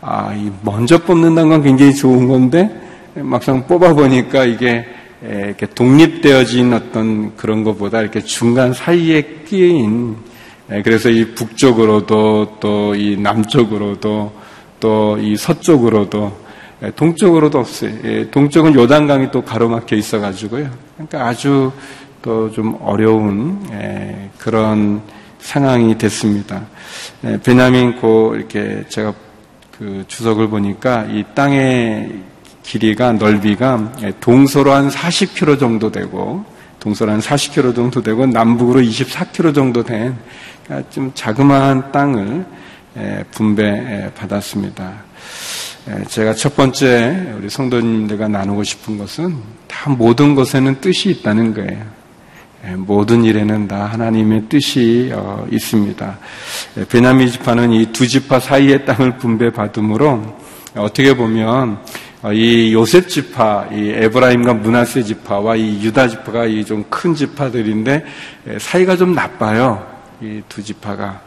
아, 0.00 0.34
이 0.34 0.50
먼저 0.62 0.98
뽑는다는 0.98 1.48
건 1.50 1.62
굉장히 1.62 1.94
좋은 1.94 2.28
건데 2.28 2.70
막상 3.14 3.66
뽑아보니까 3.66 4.44
이게 4.44 4.86
예, 5.24 5.40
이렇게 5.46 5.66
독립되어진 5.66 6.72
어떤 6.72 7.36
그런 7.36 7.64
것보다 7.64 8.00
이렇게 8.02 8.20
중간 8.20 8.72
사이에 8.72 9.22
끼인 9.46 10.16
그래서 10.84 11.10
이 11.10 11.34
북쪽으로도 11.34 12.58
또 12.60 12.94
이 12.94 13.16
남쪽으로도 13.16 14.32
또 14.80 15.16
이 15.20 15.36
서쪽으로도 15.36 16.42
동쪽으로도 16.96 17.58
없어요. 17.58 18.30
동쪽은 18.30 18.74
요단강이 18.74 19.30
또 19.30 19.42
가로막혀 19.42 19.94
있어가지고요. 19.96 20.68
그러니까 20.96 21.28
아주 21.28 21.70
또 22.22 22.50
좀 22.52 22.78
어려운 22.80 23.60
예, 23.72 24.30
그런 24.38 25.02
상황이 25.40 25.98
됐습니다. 25.98 26.62
예, 27.24 27.38
베냐민 27.42 27.96
고 28.00 28.34
이렇게 28.36 28.84
제가 28.88 29.12
그 29.76 30.04
주석을 30.06 30.48
보니까 30.48 31.04
이 31.10 31.24
땅의 31.34 32.22
길이가 32.62 33.12
넓이가 33.12 33.92
예, 34.02 34.12
동서로 34.20 34.72
한 34.72 34.88
40km 34.88 35.58
정도 35.58 35.90
되고 35.90 36.44
동서로 36.78 37.12
한 37.12 37.20
40km 37.20 37.74
정도 37.74 38.02
되고 38.02 38.24
남북으로 38.26 38.80
24km 38.80 39.54
정도 39.54 39.82
된좀 39.82 40.16
그러니까 40.66 41.14
자그마한 41.14 41.92
땅을 41.92 42.44
분배 43.30 44.10
받았습니다. 44.14 44.92
제가 46.08 46.34
첫 46.34 46.54
번째 46.54 47.34
우리 47.38 47.48
성도님들과 47.48 48.28
나누고 48.28 48.62
싶은 48.64 48.98
것은 48.98 49.36
다 49.66 49.90
모든 49.90 50.34
것에는 50.34 50.80
뜻이 50.80 51.10
있다는 51.10 51.54
거예요. 51.54 52.01
예, 52.64 52.76
모든 52.76 53.24
일에는 53.24 53.66
다 53.68 53.86
하나님의 53.86 54.44
뜻이 54.48 55.10
어, 55.12 55.46
있습니다. 55.50 56.18
예, 56.78 56.84
베냐민 56.86 57.28
지파는 57.28 57.72
이 57.72 57.86
두 57.92 58.06
지파 58.06 58.38
사이의 58.40 58.84
땅을 58.84 59.18
분배받음으로 59.18 60.36
어떻게 60.76 61.14
보면 61.16 61.78
어, 62.22 62.32
이 62.32 62.72
요셉 62.72 63.08
지파, 63.08 63.68
이 63.72 63.90
에브라임과 63.90 64.54
문하세 64.54 65.02
지파와 65.02 65.56
이 65.56 65.82
유다 65.82 66.06
지파가 66.08 66.46
이 66.46 66.64
좀 66.64 66.84
큰 66.88 67.14
지파들인데 67.14 68.04
예, 68.48 68.58
사이가 68.58 68.96
좀 68.96 69.14
나빠요. 69.14 69.84
이 70.22 70.40
두 70.48 70.62
지파가 70.62 71.20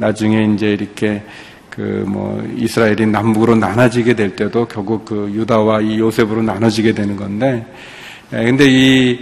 나중에 0.00 0.52
이제 0.54 0.72
이렇게 0.72 1.22
그 1.70 2.04
뭐 2.06 2.42
이스라엘이 2.56 3.06
남북으로 3.06 3.54
나눠지게 3.54 4.14
될 4.14 4.34
때도 4.34 4.66
결국 4.66 5.04
그 5.04 5.30
유다와 5.32 5.82
이 5.82 6.00
요셉으로 6.00 6.42
나눠지게 6.42 6.92
되는 6.94 7.14
건데, 7.14 7.64
근데 8.28 8.66
이 8.68 9.20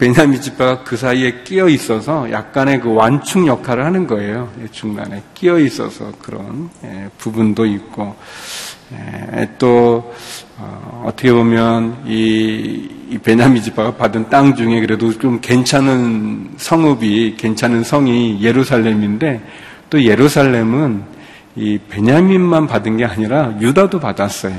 베냐민 0.00 0.40
지파가 0.40 0.82
그 0.82 0.96
사이에 0.96 1.42
끼어 1.44 1.68
있어서 1.68 2.32
약간의 2.32 2.80
그 2.80 2.94
완충 2.94 3.46
역할을 3.46 3.84
하는 3.84 4.06
거예요. 4.06 4.50
중간에 4.72 5.22
끼어 5.34 5.58
있어서 5.58 6.10
그런 6.22 6.70
예, 6.84 7.10
부분도 7.18 7.66
있고 7.66 8.16
예, 8.94 9.50
또 9.58 10.10
어, 10.56 11.12
떻게 11.14 11.30
보면 11.30 12.04
이, 12.06 12.88
이 13.10 13.18
베냐민 13.18 13.62
지파가 13.62 13.96
받은 13.96 14.30
땅 14.30 14.56
중에 14.56 14.80
그래도 14.80 15.12
좀 15.18 15.38
괜찮은 15.42 16.52
성읍이 16.56 17.36
괜찮은 17.36 17.84
성이 17.84 18.40
예루살렘인데 18.40 19.42
또 19.90 20.02
예루살렘은 20.02 21.04
이 21.56 21.78
베냐민만 21.90 22.66
받은 22.66 22.96
게 22.96 23.04
아니라 23.04 23.54
유다도 23.60 24.00
받았어요. 24.00 24.56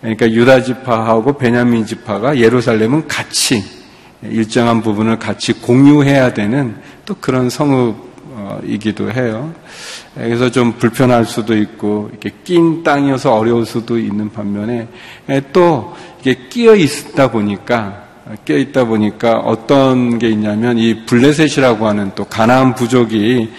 그러니까 0.00 0.30
유다 0.30 0.62
지파하고 0.62 1.36
베냐민 1.36 1.84
지파가 1.84 2.38
예루살렘은 2.38 3.08
같이 3.08 3.81
일정한 4.24 4.82
부분을 4.82 5.18
같이 5.18 5.52
공유해야 5.52 6.32
되는 6.32 6.76
또 7.04 7.14
그런 7.20 7.50
성읍이기도 7.50 9.10
해요. 9.12 9.52
그래서 10.14 10.50
좀 10.50 10.72
불편할 10.72 11.24
수도 11.24 11.56
있고 11.56 12.08
이렇게 12.10 12.30
낀 12.44 12.82
땅이어서 12.82 13.34
어려울 13.34 13.66
수도 13.66 13.98
있는 13.98 14.30
반면에 14.30 14.88
또 15.52 15.94
이게 16.20 16.36
끼어 16.48 16.74
있다 16.76 17.30
보니까 17.30 18.02
끼어 18.44 18.56
있다 18.58 18.84
보니까 18.84 19.38
어떤 19.38 20.18
게 20.18 20.28
있냐면 20.28 20.78
이 20.78 21.04
블레셋이라고 21.06 21.86
하는 21.86 22.12
또 22.14 22.24
가나안 22.24 22.74
부족이 22.74 23.50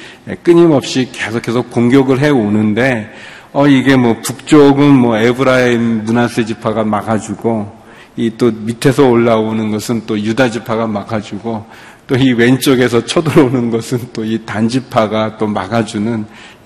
끊임없이 0.42 1.10
계속해서 1.12 1.64
공격을 1.64 2.20
해 2.20 2.30
오는데 2.30 3.12
어 3.52 3.68
이게 3.68 3.96
뭐 3.96 4.18
북쪽은 4.24 4.94
뭐 4.94 5.18
에브라임 5.18 6.06
문하세 6.06 6.46
지파가 6.46 6.84
막아주고 6.84 7.83
이 8.18 8.32
또 8.38 8.52
밑에서 8.52 9.08
올라오는 9.10 9.72
것은 9.72 10.04
또 10.06 10.20
유다 10.20 10.50
지파가 10.52 10.88
막아주고 10.88 11.66
또 12.08 12.16
이 12.18 12.34
왼쪽에서 12.34 13.06
쳐들어오는 13.06 13.72
것은 13.72 14.10
또 14.14 14.24
이 14.24 14.38
단지파가 14.46 15.38
또 15.38 15.48
막아주는 15.48 16.26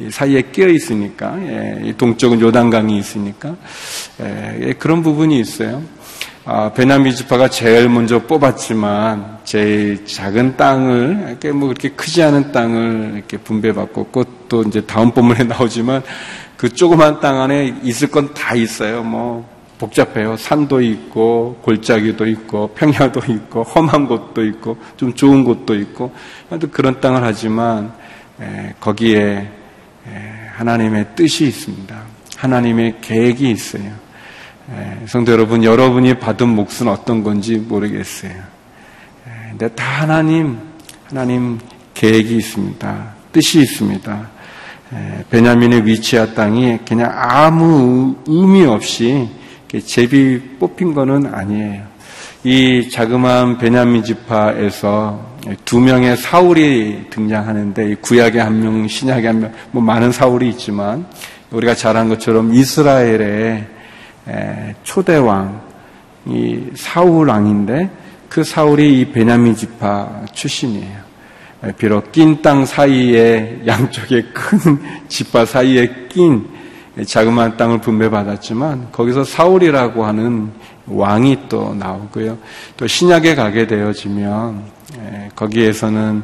사이에 0.10 0.42
끼어 0.52 0.68
있으니까 0.68 1.36
예, 1.42 1.94
동쪽은 1.98 2.42
요단강이 2.42 2.98
있으니까 2.98 3.56
예, 4.22 4.74
그런 4.80 5.04
부분이 5.04 5.40
있어요. 5.40 5.84
아, 6.50 6.72
베나미 6.74 7.14
지파가 7.14 7.50
제일 7.50 7.90
먼저 7.90 8.20
뽑았지만 8.20 9.40
제일 9.44 10.06
작은 10.06 10.56
땅을 10.56 11.26
이렇게 11.28 11.52
뭐 11.52 11.68
그렇게 11.68 11.90
크지 11.90 12.24
않은 12.24 12.52
땅을 12.54 13.12
이렇게 13.16 13.38
분배받고 13.38 14.10
또 14.48 14.64
이제 14.64 14.82
다음 14.82 15.12
본문에 15.12 15.44
나오지만 15.54 16.02
그 16.56 16.70
조그만 16.70 17.20
땅 17.20 17.42
안에 17.42 17.76
있을 17.84 18.10
건 18.10 18.34
다 18.34 18.56
있어요. 18.56 19.04
뭐 19.04 19.57
복잡해요. 19.78 20.38
산도 20.38 20.82
있고 20.82 21.60
골짜기도 21.62 22.26
있고 22.28 22.70
평야도 22.70 23.32
있고 23.32 23.64
험한 23.64 24.08
곳도 24.08 24.44
있고 24.46 24.78
좀 24.98 25.14
좋은 25.14 25.44
곳도 25.44 25.76
있고 25.76 26.14
그런 26.72 27.00
땅을 27.00 27.24
하지만 27.24 27.94
에, 28.42 28.74
거기에 28.80 29.20
에, 29.20 29.50
하나님의 30.54 31.08
뜻이 31.16 31.48
있습니다. 31.48 31.96
하나님의 32.38 32.98
계획이 33.02 33.50
있어요. 33.50 33.92
에, 34.72 35.06
성도 35.08 35.32
여러분, 35.32 35.64
여러분이 35.64 36.20
받은 36.20 36.48
몫은 36.50 36.88
어떤 36.88 37.24
건지 37.24 37.58
모르겠어요. 37.58 38.58
근데 39.50 39.70
다 39.70 40.02
하나님, 40.02 40.60
하나님 41.06 41.60
계획이 41.94 42.36
있습니다. 42.36 43.14
뜻이 43.32 43.60
있습니다. 43.62 44.30
베냐민의 45.30 45.86
위치와 45.86 46.34
땅이 46.34 46.80
그냥 46.88 47.12
아무 47.14 48.16
의미 48.28 48.66
없이 48.66 49.28
제비 49.82 50.58
뽑힌 50.60 50.94
거는 50.94 51.34
아니에요. 51.34 51.84
이 52.44 52.90
자그마한 52.90 53.58
베냐민 53.58 54.04
지파에서 54.04 55.38
두 55.66 55.80
명의 55.80 56.16
사울이 56.18 57.06
등장하는데 57.10 57.96
구약에 57.96 58.40
한 58.40 58.62
명, 58.62 58.88
신약에 58.88 59.28
한 59.28 59.40
명, 59.40 59.52
뭐 59.72 59.82
많은 59.82 60.12
사울이 60.12 60.50
있지만 60.50 61.06
우리가 61.52 61.76
잘 61.76 61.96
한 61.96 62.10
것처럼 62.10 62.54
이스라엘의 62.54 63.66
초대 64.84 65.16
왕 65.16 65.68
이 66.30 66.72
사울 66.76 67.30
왕인데 67.30 67.90
그 68.30 68.44
사울이 68.44 69.00
이 69.00 69.12
베냐민 69.12 69.56
지파 69.56 70.26
출신이에요. 70.34 71.08
비록 71.78 72.12
낀 72.12 72.42
땅 72.42 72.66
사이에 72.66 73.62
양쪽에 73.66 74.24
큰 74.34 74.80
지파 75.08 75.46
사이에 75.46 76.08
낀 76.10 76.46
자그마한 77.06 77.58
땅을 77.58 77.80
분배받았지만 77.82 78.92
거기서 78.92 79.24
사울이라고 79.24 80.06
하는 80.06 80.52
왕이 80.88 81.50
또 81.50 81.76
나오고요. 81.76 82.38
또 82.76 82.88
신약에 82.88 83.36
가게 83.36 83.68
되어지면 83.68 84.64
거기에서는 85.36 86.24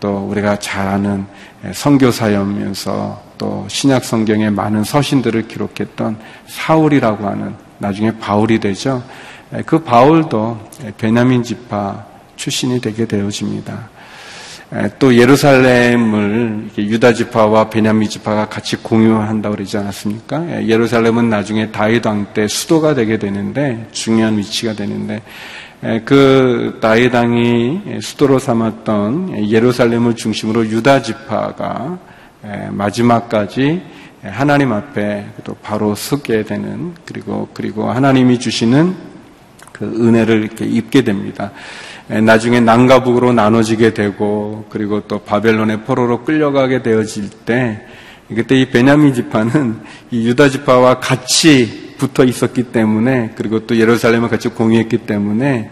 또 0.00 0.28
우리가 0.30 0.58
잘 0.58 0.86
아는 0.86 1.26
선교사였면서 1.72 3.22
또 3.38 3.64
신약 3.68 4.04
성경에 4.04 4.50
많은 4.50 4.84
서신들을 4.84 5.48
기록했던 5.48 6.18
사울이라고 6.46 7.26
하는 7.26 7.54
나중에 7.78 8.16
바울이 8.18 8.60
되죠. 8.60 9.02
그 9.66 9.82
바울도 9.82 10.58
베냐민 10.98 11.42
지파 11.42 12.04
출신이 12.36 12.80
되게 12.80 13.06
되어집니다. 13.06 13.93
또 14.98 15.14
예루살렘을 15.14 16.70
유다 16.76 17.12
지파와 17.12 17.70
베냐민 17.70 18.08
지파가 18.08 18.48
같이 18.48 18.76
공유한다고 18.76 19.54
그러지 19.54 19.76
않았습니까? 19.78 20.66
예루살렘은 20.66 21.30
나중에 21.30 21.70
다윗 21.70 22.04
왕 22.06 22.26
때 22.34 22.48
수도가 22.48 22.94
되게 22.94 23.18
되는데 23.18 23.86
중요한 23.92 24.36
위치가 24.36 24.72
되는데 24.72 25.22
그 26.04 26.78
다윗 26.80 27.14
왕이 27.14 28.00
수도로 28.02 28.40
삼았던 28.40 29.48
예루살렘을 29.48 30.16
중심으로 30.16 30.66
유다 30.66 31.02
지파가 31.02 31.98
마지막까지 32.70 33.82
하나님 34.24 34.72
앞에 34.72 35.26
또 35.44 35.54
바로 35.62 35.94
서게 35.94 36.42
되는 36.42 36.94
그리고 37.04 37.48
그리고 37.54 37.90
하나님이 37.90 38.40
주시는 38.40 38.94
그 39.70 39.84
은혜를 39.84 40.42
이렇게 40.42 40.64
입게 40.64 41.02
됩니다. 41.02 41.52
나중에 42.08 42.60
남가북으로 42.60 43.32
나눠지게 43.32 43.94
되고 43.94 44.66
그리고 44.68 45.00
또 45.08 45.20
바벨론의 45.20 45.82
포로로 45.84 46.24
끌려가게 46.24 46.82
되어질 46.82 47.30
때 47.46 47.80
그때 48.28 48.60
이 48.60 48.70
베냐민 48.70 49.14
지파는 49.14 49.80
이 50.10 50.26
유다 50.28 50.48
지파와 50.50 51.00
같이 51.00 51.94
붙어 51.98 52.24
있었기 52.24 52.64
때문에 52.64 53.32
그리고 53.36 53.66
또 53.66 53.78
예루살렘을 53.78 54.28
같이 54.28 54.48
공유했기 54.48 54.98
때문에 54.98 55.70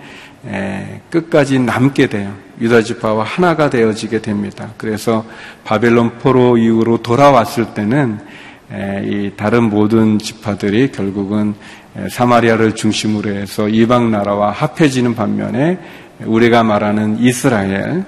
끝까지 1.11 1.59
남게 1.59 2.09
돼요. 2.09 2.35
유다 2.61 2.83
지파와 2.83 3.25
하나가 3.25 3.69
되어지게 3.71 4.23
됩니다. 4.23 4.71
그래서 4.77 5.25
바벨론 5.65 6.19
포로 6.19 6.57
이후로 6.57 6.99
돌아왔을 7.03 7.75
때는 7.75 8.19
이 9.05 9.33
다른 9.37 9.65
모든 9.65 10.19
지파들이 10.19 10.93
결국은 10.93 11.55
사마리아를 12.11 12.75
중심으로 12.75 13.31
해서 13.31 13.69
이방 13.69 14.11
나라와 14.11 14.51
합해지는 14.51 15.15
반면에 15.15 15.79
우리가 16.27 16.63
말하는 16.63 17.19
이스라엘 17.19 18.05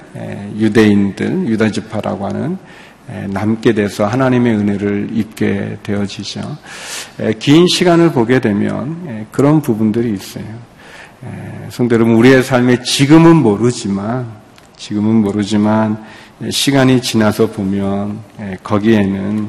유대인들 0.59 1.49
유다 1.49 1.71
지파라고 1.71 2.27
하는 2.27 2.59
남게 3.29 3.75
돼서 3.75 4.07
하나님의 4.07 4.57
은혜를 4.57 5.09
입게 5.13 5.79
되어지죠. 5.83 6.57
긴 7.39 7.67
시간을 7.69 8.13
보게 8.13 8.41
되면 8.41 9.27
그런 9.31 9.61
부분들이 9.61 10.13
있어요. 10.13 10.45
성도 11.71 11.95
여러분, 11.95 12.15
우리의 12.15 12.43
삶에 12.43 12.83
지금은 12.83 13.37
모르지만 13.37 14.27
지금은 14.77 15.17
모르지만 15.17 16.05
시간이 16.51 17.01
지나서 17.01 17.51
보면 17.51 18.19
거기에는 18.63 19.49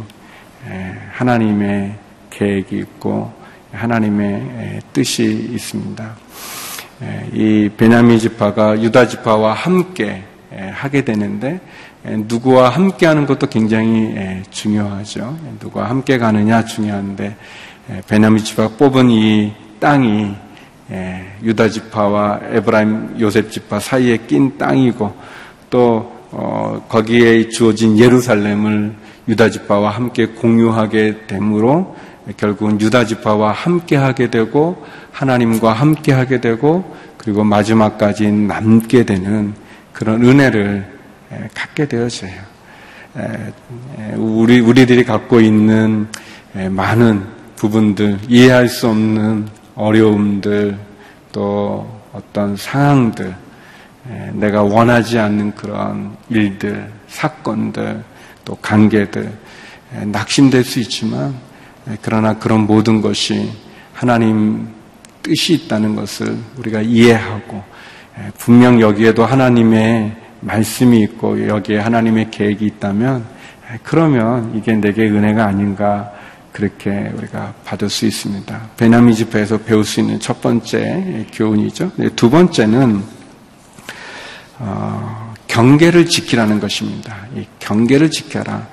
하나님의 1.13 1.95
계획이 2.29 2.77
있고 2.77 3.33
하나님의 3.71 4.81
뜻이 4.93 5.23
있습니다. 5.53 6.15
이 7.33 7.69
베냐민 7.75 8.19
지파가 8.19 8.81
유다 8.81 9.07
지파와 9.07 9.53
함께 9.53 10.23
하게 10.71 11.03
되는데 11.03 11.59
누구와 12.03 12.69
함께 12.69 13.05
하는 13.05 13.25
것도 13.25 13.47
굉장히 13.47 14.43
중요하죠. 14.51 15.37
누구와 15.61 15.89
함께 15.89 16.17
가느냐 16.17 16.63
중요한데 16.65 17.35
베냐민 18.07 18.43
지파가 18.43 18.75
뽑은 18.77 19.09
이 19.09 19.53
땅이 19.79 20.35
유다 21.43 21.69
지파와 21.69 22.39
에브라임 22.51 23.17
요셉 23.19 23.51
지파 23.51 23.79
사이에 23.79 24.17
낀 24.27 24.57
땅이고 24.57 25.13
또 25.69 26.15
어, 26.31 26.85
거기에 26.89 27.47
주어진 27.47 27.97
예루살렘을 27.97 28.93
유다 29.27 29.49
지파와 29.49 29.91
함께 29.91 30.27
공유하게 30.27 31.27
되므로 31.27 31.95
결국은 32.37 32.81
유다 32.81 33.05
지파와 33.05 33.51
함께 33.51 33.95
하게 33.95 34.29
되고 34.29 34.83
하나님과 35.11 35.73
함께 35.73 36.11
하게 36.11 36.41
되고 36.41 36.95
그리고 37.17 37.43
마지막까지 37.43 38.31
남게 38.31 39.05
되는 39.05 39.53
그런 39.93 40.23
은혜를 40.23 40.85
갖게 41.53 41.87
되어져요. 41.87 42.33
우리 44.15 44.59
우리들이 44.59 45.05
갖고 45.05 45.39
있는 45.39 46.07
많은 46.53 47.23
부분들 47.55 48.19
이해할 48.27 48.67
수 48.67 48.89
없는 48.89 49.47
어려움들 49.75 50.77
또 51.31 51.89
어떤 52.11 52.55
상황들 52.55 53.35
내가 54.33 54.63
원하지 54.63 55.19
않는 55.19 55.55
그런 55.55 56.15
일들 56.29 56.91
사건들 57.07 58.03
또 58.43 58.55
관계들 58.61 59.31
낙심될 60.05 60.63
수 60.63 60.79
있지만 60.79 61.33
그러나 62.01 62.37
그런 62.37 62.61
모든 62.61 63.01
것이 63.01 63.51
하나님 63.93 64.67
뜻이 65.21 65.53
있다는 65.53 65.95
것을 65.95 66.37
우리가 66.57 66.81
이해하고 66.81 67.63
분명 68.37 68.79
여기에도 68.79 69.25
하나님의 69.25 70.15
말씀이 70.41 71.01
있고 71.01 71.47
여기에 71.47 71.79
하나님의 71.79 72.31
계획이 72.31 72.65
있다면 72.65 73.25
그러면 73.83 74.53
이게 74.55 74.73
내게 74.73 75.03
은혜가 75.03 75.45
아닌가 75.45 76.11
그렇게 76.51 77.11
우리가 77.15 77.53
받을 77.65 77.89
수 77.89 78.05
있습니다. 78.05 78.69
베냐민 78.77 79.13
집회에서 79.13 79.57
배울 79.57 79.83
수 79.83 79.99
있는 79.99 80.19
첫 80.21 80.41
번째 80.41 81.25
교훈이죠. 81.33 81.91
네, 81.97 82.09
두 82.15 82.29
번째는 82.29 83.03
어, 84.59 85.33
경계를 85.47 86.05
지키라는 86.05 86.61
것입니다. 86.61 87.27
이 87.35 87.45
경계를 87.59 88.09
지켜라. 88.09 88.67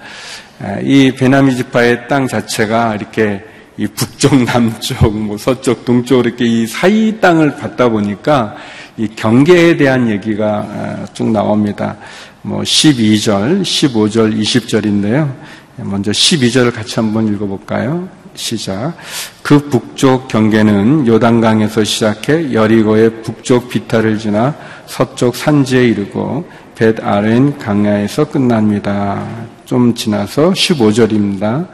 이 0.82 1.12
베나미 1.16 1.56
지파의 1.56 2.08
땅 2.08 2.26
자체가 2.26 2.94
이렇게 2.94 3.44
이 3.76 3.86
북쪽, 3.86 4.34
남쪽, 4.44 5.12
뭐 5.16 5.36
서쪽, 5.38 5.84
동쪽 5.84 6.24
이렇게 6.26 6.44
이 6.44 6.66
사이 6.66 7.18
땅을 7.20 7.56
받다 7.56 7.88
보니까 7.88 8.54
이 8.96 9.08
경계에 9.08 9.76
대한 9.76 10.08
얘기가 10.08 11.06
쭉 11.14 11.30
나옵니다. 11.30 11.96
뭐 12.42 12.62
12절, 12.62 13.62
15절, 13.62 14.38
20절인데요. 14.38 15.32
먼저 15.76 16.10
12절을 16.10 16.72
같이 16.72 16.96
한번 16.96 17.32
읽어볼까요? 17.32 18.08
시작. 18.34 18.94
그 19.42 19.68
북쪽 19.68 20.28
경계는 20.28 21.06
요단강에서 21.06 21.84
시작해 21.84 22.52
여리고의 22.52 23.22
북쪽 23.22 23.68
비탈을 23.68 24.18
지나 24.18 24.54
서쪽 24.86 25.36
산지에 25.36 25.84
이르고 25.88 26.48
벳 26.74 26.98
아렌 27.04 27.58
강야에서 27.58 28.24
끝납니다. 28.24 29.26
좀 29.64 29.94
지나서 29.94 30.52
15절입니다. 30.52 31.68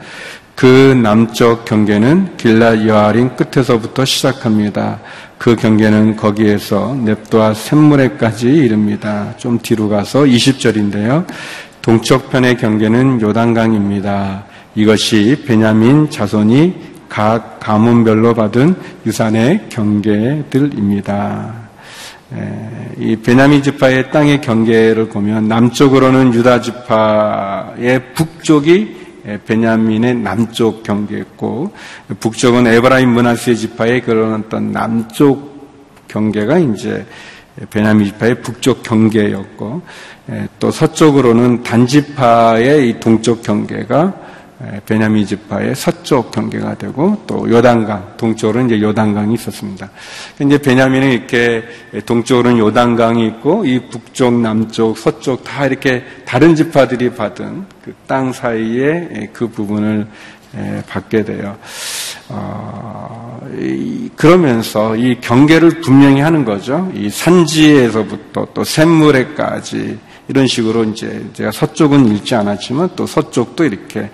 그 0.55 0.99
남쪽 1.01 1.63
경계는 1.63 2.35
길라 2.35 2.85
여아린 2.85 3.31
끝에서부터 3.37 4.03
시작합니다. 4.03 4.99
그 5.37 5.55
경계는 5.55 6.17
거기에서 6.17 6.93
넵도와 6.95 7.53
샘무레까지 7.53 8.47
이릅니다. 8.47 9.33
좀 9.37 9.59
뒤로 9.59 9.87
가서 9.87 10.23
20절인데요. 10.23 11.25
동쪽편의 11.81 12.57
경계는 12.57 13.21
요단강입니다. 13.21 14.43
이것이 14.75 15.45
베냐민 15.47 16.09
자손이 16.09 16.75
각 17.07 17.61
가문별로 17.61 18.33
받은 18.33 18.75
유산의 19.05 19.67
경계들입니다. 19.69 21.68
이 22.97 23.15
베냐민 23.15 23.63
지파의 23.63 24.11
땅의 24.11 24.41
경계를 24.41 25.09
보면 25.09 25.47
남쪽으로는 25.47 26.33
유다 26.33 26.61
지파의 26.61 28.13
북쪽이 28.13 28.97
베냐민의 29.45 30.15
남쪽 30.15 30.83
경계였고 30.83 31.73
북쪽은 32.19 32.67
에브라임 32.67 33.09
문하스의 33.09 33.57
지파의 33.57 34.01
그런 34.01 34.43
어떤 34.43 34.71
남쪽 34.71 35.49
경계가 36.07 36.59
이제 36.59 37.05
베냐민 37.71 38.07
지파의 38.07 38.41
북쪽 38.41 38.83
경계였고 38.83 39.81
또 40.59 40.71
서쪽으로는 40.71 41.63
단지파의 41.63 42.89
이 42.89 42.99
동쪽 42.99 43.41
경계가 43.41 44.28
베냐민 44.85 45.25
지파의 45.25 45.73
서쪽 45.75 46.31
경계가 46.31 46.75
되고 46.75 47.23
또 47.25 47.49
요단강 47.49 48.15
동쪽으로 48.17 48.65
이제 48.65 48.81
요단강이 48.81 49.33
있었습니다. 49.35 49.89
이제 50.41 50.57
베냐민은 50.57 51.11
이렇게 51.11 51.63
동쪽으로는 52.05 52.57
요단강이 52.59 53.25
있고 53.27 53.65
이 53.65 53.79
북쪽, 53.89 54.33
남쪽, 54.33 54.97
서쪽 54.97 55.43
다 55.43 55.65
이렇게 55.65 56.03
다른 56.25 56.55
지파들이 56.55 57.11
받은 57.15 57.65
그 57.83 57.93
땅 58.09 58.33
사이에 58.33 59.29
그 59.33 59.47
부분을 59.47 60.07
받게 60.87 61.23
돼요. 61.23 61.55
어, 62.29 63.39
그러면서 64.15 64.95
이 64.95 65.19
경계를 65.21 65.81
분명히 65.81 66.21
하는 66.21 66.43
거죠. 66.43 66.91
이 66.95 67.09
산지에서부터 67.09 68.47
또 68.53 68.63
샘물에까지 68.63 69.99
이런 70.29 70.45
식으로 70.45 70.83
이제 70.83 71.25
제가 71.33 71.51
서쪽은 71.51 72.15
읽지 72.15 72.35
않았지만 72.35 72.91
또 72.95 73.07
서쪽도 73.07 73.65
이렇게 73.65 74.11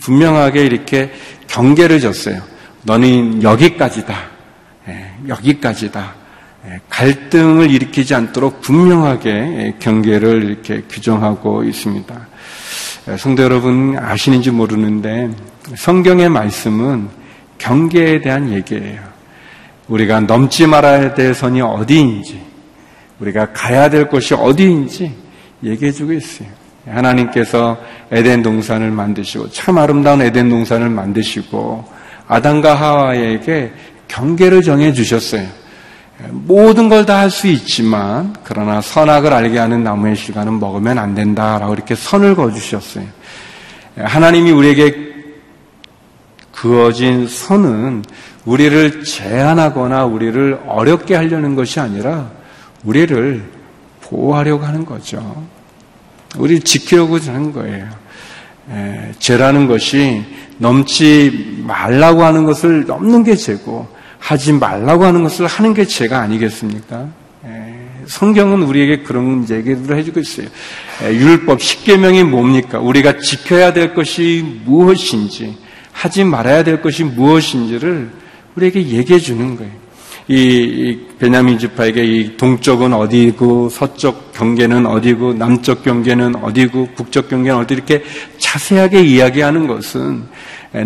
분명하게 0.00 0.66
이렇게 0.66 1.12
경계를 1.46 2.00
줬어요. 2.00 2.42
너는 2.82 3.42
여기까지다. 3.42 4.14
예, 4.88 5.12
여기까지다. 5.28 6.14
예, 6.66 6.80
갈등을 6.90 7.70
일으키지 7.70 8.16
않도록 8.16 8.62
분명하게 8.62 9.76
경계를 9.78 10.42
이렇게 10.42 10.82
규정하고 10.90 11.62
있습니다. 11.62 12.26
예, 13.10 13.16
성도 13.16 13.44
여러분 13.44 13.96
아시는지 13.96 14.50
모르는데 14.50 15.30
성경의 15.76 16.30
말씀은 16.30 17.08
경계에 17.58 18.20
대한 18.20 18.52
얘기예요. 18.52 19.00
우리가 19.86 20.18
넘지 20.20 20.66
말아야 20.66 21.14
될 21.14 21.32
선이 21.32 21.60
어디인지, 21.60 22.42
우리가 23.20 23.52
가야 23.52 23.88
될 23.88 24.08
곳이 24.08 24.34
어디인지 24.34 25.23
얘기해주고 25.62 26.12
있어요. 26.12 26.48
하나님께서 26.86 27.78
에덴 28.10 28.42
동산을 28.42 28.90
만드시고 28.90 29.50
참 29.50 29.78
아름다운 29.78 30.20
에덴 30.20 30.48
동산을 30.50 30.90
만드시고 30.90 31.84
아담과 32.28 32.74
하와에게 32.74 33.72
경계를 34.08 34.62
정해 34.62 34.92
주셨어요. 34.92 35.46
모든 36.30 36.88
걸 36.88 37.04
다 37.06 37.18
할 37.18 37.30
수 37.30 37.48
있지만 37.48 38.34
그러나 38.44 38.80
선악을 38.80 39.32
알게 39.32 39.58
하는 39.58 39.82
나무의 39.82 40.14
실과는 40.16 40.60
먹으면 40.60 40.98
안 40.98 41.14
된다라고 41.14 41.74
이렇게 41.74 41.94
선을 41.94 42.34
그어 42.36 42.52
주셨어요. 42.52 43.04
하나님이 43.96 44.50
우리에게 44.52 45.14
그어진 46.52 47.26
선은 47.26 48.04
우리를 48.44 49.04
제한하거나 49.04 50.04
우리를 50.04 50.60
어렵게 50.66 51.14
하려는 51.14 51.54
것이 51.54 51.80
아니라 51.80 52.30
우리를 52.84 53.53
보호하려고 54.14 54.64
하는 54.64 54.84
거죠. 54.84 55.44
우리를 56.36 56.62
지키려고 56.62 57.18
하는 57.18 57.52
거예요. 57.52 57.88
에, 58.70 59.12
죄라는 59.18 59.66
것이 59.66 60.22
넘지 60.58 61.62
말라고 61.66 62.22
하는 62.22 62.44
것을 62.44 62.86
넘는 62.86 63.24
게 63.24 63.34
죄고 63.34 63.88
하지 64.18 64.52
말라고 64.52 65.04
하는 65.04 65.22
것을 65.24 65.46
하는 65.46 65.74
게 65.74 65.84
죄가 65.84 66.20
아니겠습니까? 66.20 67.08
에, 67.44 67.74
성경은 68.06 68.62
우리에게 68.62 69.02
그런 69.02 69.46
얘기를 69.50 69.96
해주고 69.98 70.20
있어요. 70.20 70.46
에, 71.02 71.14
율법 71.14 71.58
10계명이 71.58 72.24
뭡니까? 72.24 72.78
우리가 72.78 73.18
지켜야 73.18 73.72
될 73.72 73.94
것이 73.94 74.60
무엇인지 74.64 75.58
하지 75.92 76.24
말아야 76.24 76.62
될 76.62 76.80
것이 76.80 77.02
무엇인지를 77.04 78.10
우리에게 78.54 78.86
얘기해 78.86 79.18
주는 79.18 79.56
거예요. 79.56 79.83
이 80.26 80.98
베냐민 81.18 81.58
지파에게 81.58 82.04
이 82.04 82.36
동쪽은 82.36 82.94
어디고 82.94 83.68
서쪽 83.68 84.32
경계는 84.32 84.86
어디고 84.86 85.34
남쪽 85.34 85.82
경계는 85.84 86.36
어디고 86.36 86.88
북쪽 86.96 87.28
경계는 87.28 87.58
어디 87.58 87.74
이렇게 87.74 88.02
자세하게 88.38 89.02
이야기하는 89.02 89.66
것은 89.66 90.22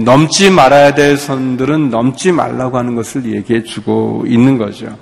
넘지 0.00 0.50
말아야 0.50 0.94
될 0.94 1.16
선들은 1.16 1.88
넘지 1.90 2.32
말라고 2.32 2.78
하는 2.78 2.94
것을 2.94 3.24
얘기해 3.32 3.62
주고 3.62 4.24
있는 4.26 4.58
거죠. 4.58 4.98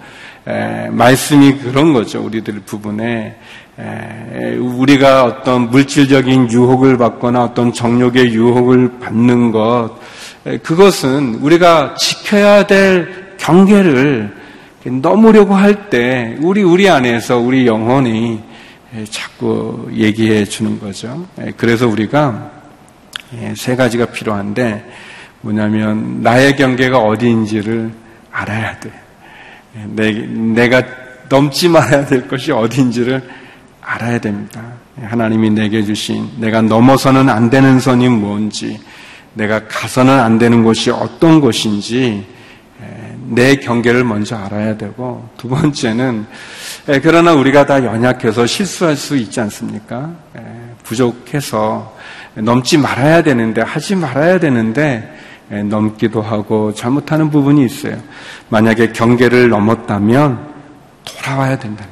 에, 0.47 0.89
말씀이 0.91 1.57
그런 1.59 1.93
거죠. 1.93 2.23
우리들 2.23 2.61
부분에 2.61 3.37
에, 3.79 4.55
우리가 4.55 5.25
어떤 5.25 5.71
물질적인 5.71 6.53
유혹을 6.53 6.99
받거나 6.99 7.43
어떤 7.45 7.73
정욕의 7.73 8.33
유혹을 8.33 8.99
받는 9.01 9.51
것 9.51 9.91
에, 10.47 10.59
그것은 10.59 11.37
우리가 11.37 11.95
지켜야 11.95 12.65
될 12.65 13.26
경계를 13.47 14.35
넘으려고 14.85 15.55
할 15.55 15.89
때 15.89 16.37
우리 16.41 16.63
우리 16.63 16.89
안에서 16.89 17.39
우리 17.39 17.67
영혼이 17.67 18.41
자꾸 19.11 19.89
얘기해 19.93 20.45
주는 20.45 20.81
거죠. 20.81 21.27
그래서 21.57 21.87
우리가 21.87 22.51
세 23.55 23.77
가지가 23.77 24.07
필요한데 24.07 24.85
뭐냐면 25.43 26.23
나의 26.23 26.57
경계가 26.57 26.99
어디인지를 26.99 27.93
알아야 28.33 28.81
돼. 28.81 28.91
내, 29.95 30.69
가 30.69 30.83
넘지 31.29 31.69
말아야 31.69 32.07
될 32.07 32.27
것이 32.27 32.51
어디인지를 32.51 33.23
알아야 33.81 34.19
됩니다. 34.19 34.61
하나님이 35.01 35.51
내게 35.51 35.85
주신 35.85 36.29
내가 36.39 36.63
넘어서는 36.63 37.29
안 37.29 37.51
되는 37.51 37.79
선이 37.79 38.09
뭔지, 38.09 38.81
내가 39.35 39.69
가서는 39.69 40.19
안 40.19 40.39
되는 40.39 40.65
곳이 40.65 40.91
어떤 40.91 41.41
곳인지 41.41 42.36
내 43.29 43.57
경계를 43.57 44.05
먼저 44.05 44.37
알아야 44.37 44.77
되고 44.77 45.29
두 45.37 45.49
번째는 45.49 46.27
예, 46.89 47.01
그러나 47.01 47.35
우리가 47.35 47.67
다 47.67 47.85
연약해서 47.85 48.47
실수할 48.47 48.97
수 48.97 49.17
있지 49.17 49.41
않습니까? 49.41 50.11
예, 50.39 50.43
부족해서 50.83 51.97
넘지 52.35 52.79
말아야 52.79 53.23
되는데 53.23 53.63
하지 53.63 53.97
말아야 53.97 54.39
되는데 54.39 55.13
예, 55.51 55.63
넘기도 55.63 56.23
하고 56.23 56.73
잘못하는 56.75 57.31
부분이 57.31 57.65
있어요. 57.65 57.97
만약에 58.49 58.93
경계를 58.93 59.49
넘었다면 59.49 60.55
돌아와야 61.05 61.59
된다. 61.59 61.85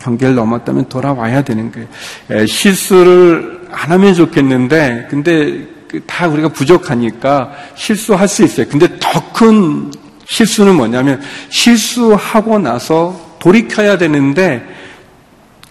경계를 0.00 0.34
넘었다면 0.34 0.88
돌아와야 0.88 1.42
되는 1.42 1.72
거예요. 1.72 2.46
실수를 2.46 3.68
안 3.72 3.90
하면 3.90 4.14
좋겠는데 4.14 5.08
근데 5.10 5.34
그 5.34 5.73
다 6.00 6.26
우리가 6.26 6.48
부족하니까 6.48 7.52
실수할 7.74 8.28
수 8.28 8.42
있어요. 8.44 8.66
근데 8.68 8.88
더 9.00 9.20
큰 9.32 9.92
실수는 10.26 10.74
뭐냐면 10.76 11.20
실수하고 11.50 12.58
나서 12.58 13.36
돌이켜야 13.38 13.98
되는데 13.98 14.66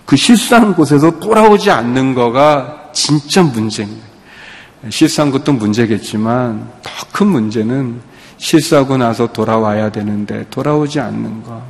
그 0.06 0.16
실수한 0.16 0.76
곳에서 0.76 1.20
돌아오지 1.20 1.72
않는 1.72 2.14
거가 2.14 2.90
진짜 2.94 3.42
문제입니다. 3.42 4.06
실수한 4.90 5.32
것도 5.32 5.54
문제겠지만 5.54 6.70
더 6.84 6.92
큰 7.14 7.28
문제는 7.28 8.02
실수하고 8.38 8.98
나서 8.98 9.32
돌아와야 9.32 9.92
되는데 9.92 10.46
돌아오지 10.50 11.00
않는 11.00 11.44
것. 11.44 11.62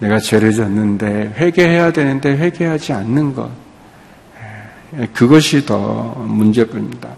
내가 0.00 0.18
죄를 0.18 0.52
졌는데 0.52 1.34
회개해야 1.36 1.92
되는데 1.92 2.36
회개하지 2.36 2.92
않는 2.92 3.34
것. 3.34 3.48
예, 4.98 5.06
그것이 5.12 5.64
더 5.64 6.14
문제입니다. 6.26 7.08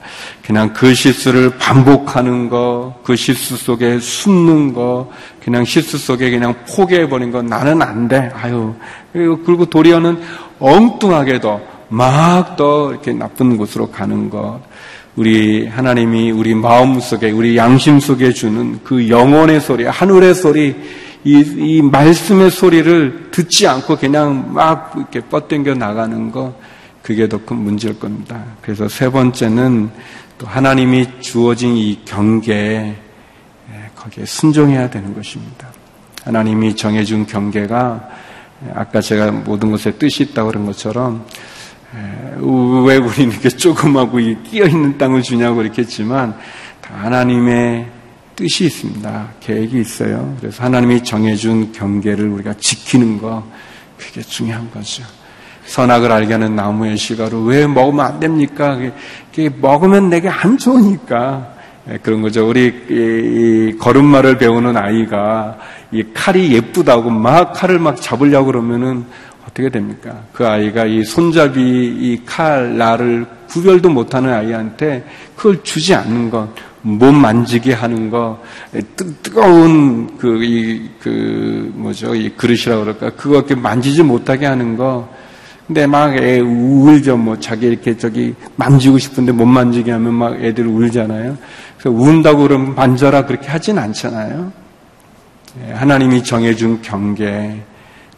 그냥 0.44 0.72
그 0.72 0.94
실수를 0.94 1.56
반복하는 1.58 2.48
거, 2.50 2.94
그 3.02 3.16
실수 3.16 3.56
속에 3.56 3.98
숨는 3.98 4.74
거, 4.74 5.10
그냥 5.42 5.64
실수 5.64 5.96
속에 5.96 6.30
그냥 6.30 6.54
포기해버린 6.68 7.30
거, 7.30 7.40
나는 7.40 7.80
안 7.80 8.08
돼. 8.08 8.30
아유. 8.34 8.74
그리고 9.12 9.64
도리어는 9.66 10.20
엉뚱하게도 10.58 11.60
막 11.88 12.56
더 12.56 12.90
이렇게 12.90 13.12
나쁜 13.12 13.56
곳으로 13.56 13.90
가는 13.90 14.30
것. 14.30 14.60
우리 15.14 15.66
하나님이 15.66 16.30
우리 16.30 16.54
마음 16.54 17.00
속에, 17.00 17.30
우리 17.30 17.56
양심 17.56 18.00
속에 18.00 18.32
주는 18.32 18.80
그 18.82 19.08
영혼의 19.08 19.60
소리, 19.60 19.84
하늘의 19.84 20.34
소리, 20.34 20.74
이, 21.24 21.44
이 21.58 21.82
말씀의 21.82 22.50
소리를 22.50 23.28
듣지 23.30 23.66
않고 23.66 23.96
그냥 23.96 24.52
막 24.52 24.94
이렇게 24.96 25.20
뻗댕겨 25.20 25.74
나가는 25.74 26.32
것, 26.32 26.54
그게 27.02 27.28
더 27.28 27.38
큰 27.38 27.56
문제일 27.56 27.98
겁니다. 27.98 28.44
그래서 28.60 28.88
세 28.88 29.10
번째는 29.10 29.90
또 30.38 30.46
하나님이 30.46 31.20
주어진 31.20 31.76
이 31.76 32.04
경계에 32.04 32.96
거기에 33.96 34.24
순종해야 34.24 34.88
되는 34.90 35.14
것입니다. 35.14 35.68
하나님이 36.24 36.76
정해준 36.76 37.26
경계가 37.26 38.08
아까 38.74 39.00
제가 39.00 39.32
모든 39.32 39.70
것에 39.72 39.92
뜻이 39.92 40.22
있다고 40.22 40.50
그런 40.50 40.66
것처럼 40.66 41.26
왜 42.84 42.96
우리는 42.96 43.32
이렇게 43.32 43.48
조금하고 43.48 44.18
끼어 44.44 44.66
있는 44.66 44.96
땅을 44.98 45.22
주냐고 45.22 45.62
이렇게 45.62 45.82
했지만 45.82 46.36
다 46.80 46.94
하나님의 47.02 47.88
뜻이 48.36 48.66
있습니다. 48.66 49.28
계획이 49.40 49.80
있어요. 49.80 50.36
그래서 50.40 50.62
하나님이 50.62 51.02
정해준 51.04 51.72
경계를 51.72 52.28
우리가 52.28 52.54
지키는 52.54 53.20
거 53.20 53.46
그게 53.98 54.22
중요한 54.22 54.70
거죠. 54.70 55.02
선악을 55.72 56.12
알게 56.12 56.34
하는 56.34 56.54
나무의 56.54 56.98
시가로 56.98 57.44
왜 57.44 57.66
먹으면 57.66 58.04
안 58.04 58.20
됩니까? 58.20 58.78
먹으면 59.58 60.10
내게 60.10 60.28
안 60.28 60.58
좋으니까 60.58 61.48
예, 61.90 61.98
그런 62.02 62.20
거죠. 62.20 62.46
우리 62.46 63.74
걸음마를 63.78 64.36
배우는 64.36 64.76
아이가 64.76 65.56
이 65.90 66.04
칼이 66.12 66.52
예쁘다고 66.52 67.08
막 67.08 67.54
칼을 67.54 67.78
막 67.78 68.00
잡으려고 68.00 68.46
그러면은 68.46 69.06
어떻게 69.48 69.70
됩니까? 69.70 70.24
그 70.34 70.46
아이가 70.46 70.84
이 70.84 71.04
손잡이 71.04 71.60
이칼 71.60 72.76
날을 72.76 73.24
구별도 73.48 73.88
못하는 73.88 74.30
아이한테 74.30 75.06
그걸 75.36 75.62
주지 75.62 75.94
않는 75.94 76.28
것, 76.28 76.48
몸 76.82 77.16
만지게 77.16 77.72
하는 77.72 78.10
거, 78.10 78.42
뜨, 78.94 79.32
거운 79.32 80.18
그, 80.18 80.44
이, 80.44 80.88
그, 81.00 81.72
뭐죠, 81.74 82.14
이 82.14 82.30
그릇이라 82.30 82.78
그럴까, 82.78 83.10
그거 83.10 83.36
이렇게 83.36 83.54
만지지 83.54 84.02
못하게 84.02 84.46
하는 84.46 84.76
거, 84.76 85.08
근데 85.66 85.86
막 85.86 86.16
애 86.16 86.40
울죠. 86.40 87.16
뭐 87.16 87.38
자기 87.38 87.66
이렇게 87.66 87.96
저기 87.96 88.34
만지고 88.56 88.98
싶은데 88.98 89.32
못 89.32 89.46
만지게 89.46 89.92
하면 89.92 90.14
막 90.14 90.42
애들 90.42 90.66
울잖아요. 90.66 91.38
그래서 91.78 91.90
운다고 91.90 92.42
그러면 92.42 92.74
만져라 92.74 93.26
그렇게 93.26 93.48
하진 93.48 93.78
않잖아요. 93.78 94.52
예, 95.66 95.72
하나님이 95.72 96.24
정해준 96.24 96.82
경계 96.82 97.62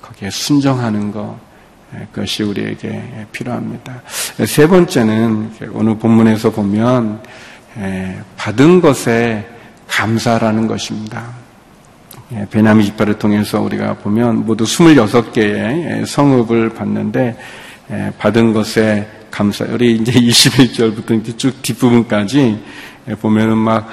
거기에 0.00 0.30
순정하는 0.30 1.12
것 1.12 1.36
예, 1.94 2.06
그것이 2.12 2.42
우리에게 2.42 3.26
필요합니다. 3.32 4.02
세 4.46 4.66
번째는 4.66 5.50
오늘 5.72 5.98
본문에서 5.98 6.50
보면 6.50 7.20
예, 7.78 8.18
받은 8.36 8.80
것에 8.80 9.46
감사라는 9.88 10.66
것입니다. 10.66 11.43
예, 12.34 12.46
베냐미 12.50 12.84
지파를 12.84 13.18
통해서 13.18 13.60
우리가 13.60 13.94
보면 13.98 14.46
모두 14.46 14.64
26개의 14.64 16.00
예, 16.00 16.04
성읍을 16.06 16.70
받는데 16.70 17.36
예, 17.90 18.12
받은 18.18 18.52
것에 18.52 19.08
감사. 19.30 19.64
우리 19.64 19.96
이제 19.96 20.12
21절부터 20.18 21.10
이렇게 21.10 21.36
쭉 21.36 21.62
뒷부분까지 21.62 22.58
보면은 23.20 23.56
막 23.58 23.88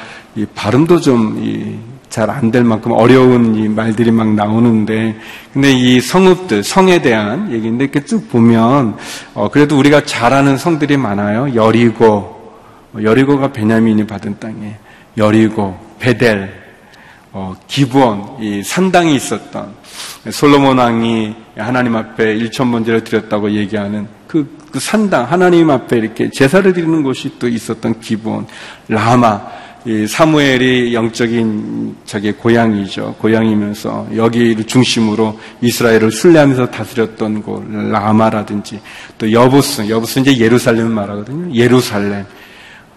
발음도 0.56 1.00
좀 1.02 1.92
잘 2.12 2.30
안 2.30 2.52
될 2.52 2.66
만큼 2.66 2.92
어려운 2.92 3.56
이 3.56 3.70
말들이 3.70 4.12
막 4.12 4.28
나오는데 4.34 5.16
근데 5.54 5.72
이 5.72 6.02
성읍들 6.02 6.62
성에 6.62 7.02
대한 7.02 7.54
얘기인데 7.54 7.86
이렇게 7.86 8.04
쭉 8.04 8.30
보면 8.30 8.98
어 9.34 9.50
그래도 9.50 9.80
우리가 9.80 10.04
잘 10.04 10.34
아는 10.34 10.58
성들이 10.58 10.98
많아요. 10.98 11.56
여리고 11.56 12.54
여리고가 13.02 13.54
베냐민이 13.54 14.06
받은 14.08 14.40
땅에 14.40 14.76
여리고 15.18 15.80
베델 16.00 16.61
어, 17.34 17.56
기부원, 17.68 18.38
이 18.42 18.62
산당이 18.62 19.16
있었던 19.16 19.74
솔로몬 20.32 20.78
왕이 20.78 21.34
하나님 21.58 21.96
앞에 21.96 22.36
일천 22.36 22.72
번제를 22.72 23.04
드렸다고 23.04 23.52
얘기하는 23.52 24.08
그, 24.28 24.58
그 24.72 24.80
산당, 24.80 25.32
하나님 25.32 25.70
앞에 25.70 25.98
이렇게 25.98 26.30
제사를 26.30 26.72
드리는 26.74 27.04
곳이 27.04 27.40
또 27.40 27.48
있었던 27.48 28.00
기부원, 28.00 28.48
라마, 28.88 29.42
이 29.84 30.06
사무엘이 30.06 30.94
영적인 30.94 31.96
자기 32.06 32.32
고향이죠. 32.32 33.16
고향이면서 33.18 34.10
여기를 34.16 34.66
중심으로 34.66 35.40
이스라엘을 35.62 36.12
순례하면서 36.12 36.70
다스렸던 36.70 37.42
곳, 37.42 37.68
라마라든지 37.68 38.80
또 39.18 39.32
여부스, 39.32 39.90
여부스 39.90 40.20
이제 40.20 40.38
예루살렘을 40.38 40.90
말하거든요. 40.92 41.56
예루살렘. 41.56 42.26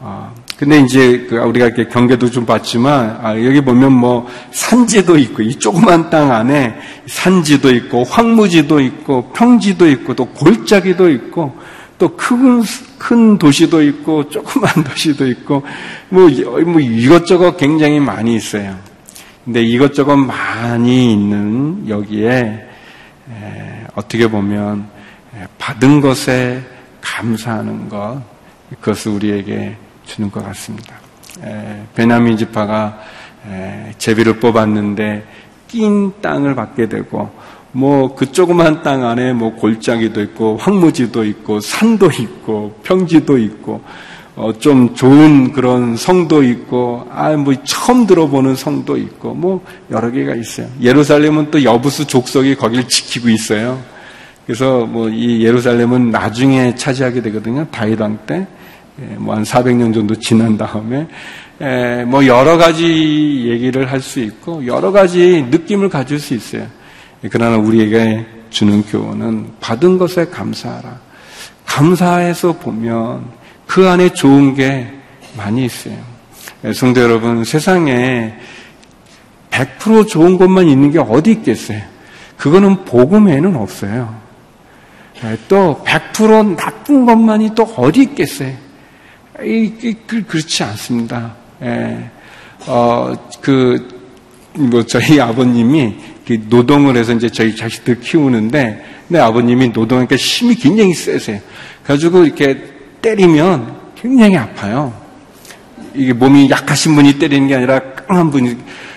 어, 0.00 0.34
근데 0.58 0.78
이제 0.80 1.26
그 1.28 1.36
우리가 1.36 1.66
이렇게 1.66 1.88
경계도 1.88 2.30
좀 2.30 2.46
봤지만 2.46 3.18
아, 3.22 3.32
여기 3.44 3.60
보면 3.60 3.92
뭐 3.92 4.28
산지도 4.52 5.18
있고 5.18 5.42
이 5.42 5.58
조그만 5.58 6.10
땅 6.10 6.30
안에 6.30 6.76
산지도 7.06 7.74
있고 7.74 8.04
황무지도 8.04 8.80
있고 8.80 9.32
평지도 9.32 9.88
있고 9.90 10.14
또 10.14 10.26
골짜기도 10.26 11.10
있고 11.10 11.56
또큰 11.98 12.62
큰 12.98 13.38
도시도 13.38 13.82
있고 13.82 14.28
조그만 14.30 14.70
도시도 14.84 15.26
있고 15.28 15.64
뭐, 16.08 16.28
뭐 16.66 16.80
이것저것 16.80 17.56
굉장히 17.56 17.98
많이 17.98 18.36
있어요. 18.36 18.76
근데 19.44 19.62
이것저것 19.62 20.16
많이 20.16 21.12
있는 21.12 21.88
여기에 21.88 22.30
에, 22.30 23.86
어떻게 23.94 24.28
보면 24.28 24.88
받은 25.58 26.00
것에 26.00 26.62
감사하는 27.00 27.88
것 27.88 28.22
그것을 28.80 29.12
우리에게 29.12 29.76
주는 30.06 30.30
것 30.30 30.44
같습니다. 30.44 30.94
베냐민 31.94 32.36
지파가 32.36 32.98
제비를 33.98 34.38
뽑았는데 34.40 35.26
낀 35.68 36.12
땅을 36.22 36.54
받게 36.54 36.88
되고 36.88 37.30
뭐 37.72 38.14
그 38.14 38.30
조그만 38.30 38.82
땅 38.82 39.04
안에 39.04 39.32
뭐 39.32 39.54
골짜기도 39.54 40.22
있고 40.22 40.56
황무지도 40.58 41.24
있고 41.24 41.58
산도 41.60 42.10
있고 42.20 42.78
평지도 42.84 43.36
있고 43.38 43.82
어, 44.36 44.52
좀 44.58 44.94
좋은 44.94 45.52
그런 45.52 45.96
성도 45.96 46.42
있고 46.42 47.06
아 47.10 47.32
뭐 47.36 47.54
처음 47.64 48.06
들어보는 48.06 48.54
성도 48.56 48.96
있고 48.96 49.34
뭐 49.34 49.64
여러 49.90 50.10
개가 50.10 50.34
있어요. 50.36 50.68
예루살렘은 50.80 51.50
또 51.50 51.62
여부스 51.64 52.06
족속이 52.06 52.54
거기를 52.56 52.86
지키고 52.88 53.28
있어요. 53.28 53.80
그래서 54.46 54.86
뭐 54.86 55.08
이 55.08 55.44
예루살렘은 55.44 56.10
나중에 56.10 56.74
차지하게 56.76 57.22
되거든요. 57.22 57.66
다이당 57.72 58.18
때. 58.26 58.46
예, 59.00 59.16
뭐한 59.16 59.42
400년 59.42 59.92
정도 59.92 60.14
지난 60.14 60.56
다음에 60.56 61.06
예, 61.60 62.04
뭐 62.06 62.26
여러 62.26 62.56
가지 62.56 63.44
얘기를 63.46 63.90
할 63.90 64.00
수 64.00 64.20
있고 64.20 64.66
여러 64.66 64.92
가지 64.92 65.46
느낌을 65.50 65.88
가질 65.88 66.18
수 66.18 66.34
있어요. 66.34 66.66
예, 67.24 67.28
그러나 67.28 67.56
우리에게 67.56 68.26
주는 68.50 68.82
교훈은 68.84 69.54
받은 69.60 69.98
것에 69.98 70.26
감사하라. 70.26 71.00
감사해서 71.66 72.52
보면 72.58 73.24
그 73.66 73.88
안에 73.88 74.10
좋은 74.10 74.54
게 74.54 74.88
많이 75.36 75.64
있어요. 75.64 75.96
성도 76.72 77.00
여러분, 77.00 77.44
세상에 77.44 78.34
100% 79.50 80.08
좋은 80.08 80.38
것만 80.38 80.68
있는 80.68 80.92
게 80.92 80.98
어디 80.98 81.32
있겠어요? 81.32 81.80
그거는 82.36 82.84
복음에는 82.84 83.56
없어요. 83.56 84.14
또 85.48 85.82
100% 85.84 86.56
나쁜 86.56 87.06
것만이 87.06 87.54
또 87.54 87.64
어디 87.64 88.02
있겠어요? 88.02 88.63
이, 89.42 89.96
그, 90.06 90.24
그렇지 90.24 90.62
않습니다. 90.62 91.34
예. 91.62 92.10
어, 92.66 93.12
그, 93.40 93.88
뭐, 94.54 94.84
저희 94.86 95.20
아버님이 95.20 95.96
그 96.26 96.38
노동을 96.48 96.96
해서 96.96 97.12
이제 97.12 97.28
저희 97.28 97.56
자식들 97.56 98.00
키우는데, 98.00 98.84
내 99.08 99.18
아버님이 99.18 99.68
노동하니까 99.70 100.16
힘이 100.16 100.54
굉장히 100.54 100.94
세세요. 100.94 101.40
그래가지고 101.82 102.24
이렇게 102.24 102.58
때리면 103.02 103.74
굉장히 103.96 104.36
아파요. 104.36 104.92
이게 105.94 106.12
몸이 106.12 106.48
약하신 106.50 106.94
분이 106.94 107.18
때리는 107.18 107.48
게 107.48 107.56
아니라 107.56 107.80
강한 108.06 108.30
분이, 108.30 108.56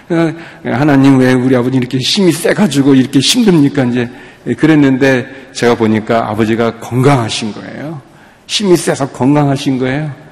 어, 0.09 0.33
하나님 0.65 1.17
왜 1.17 1.33
우리 1.33 1.55
아버님 1.55 1.81
이렇게 1.81 1.97
힘이 1.97 2.31
세가지고 2.31 2.95
이렇게 2.95 3.19
힘듭니까? 3.19 3.85
이제 3.85 4.09
그랬는데 4.57 5.49
제가 5.53 5.75
보니까 5.75 6.29
아버지가 6.29 6.79
건강하신 6.79 7.53
거예요. 7.53 8.01
힘이 8.45 8.77
세서 8.77 9.09
건강하신 9.09 9.79
거예요. 9.79 10.26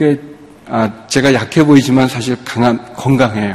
그, 0.00 0.18
아, 0.66 0.90
제가 1.08 1.34
약해 1.34 1.62
보이지만 1.62 2.08
사실 2.08 2.34
강한, 2.42 2.94
건강해요. 2.94 3.54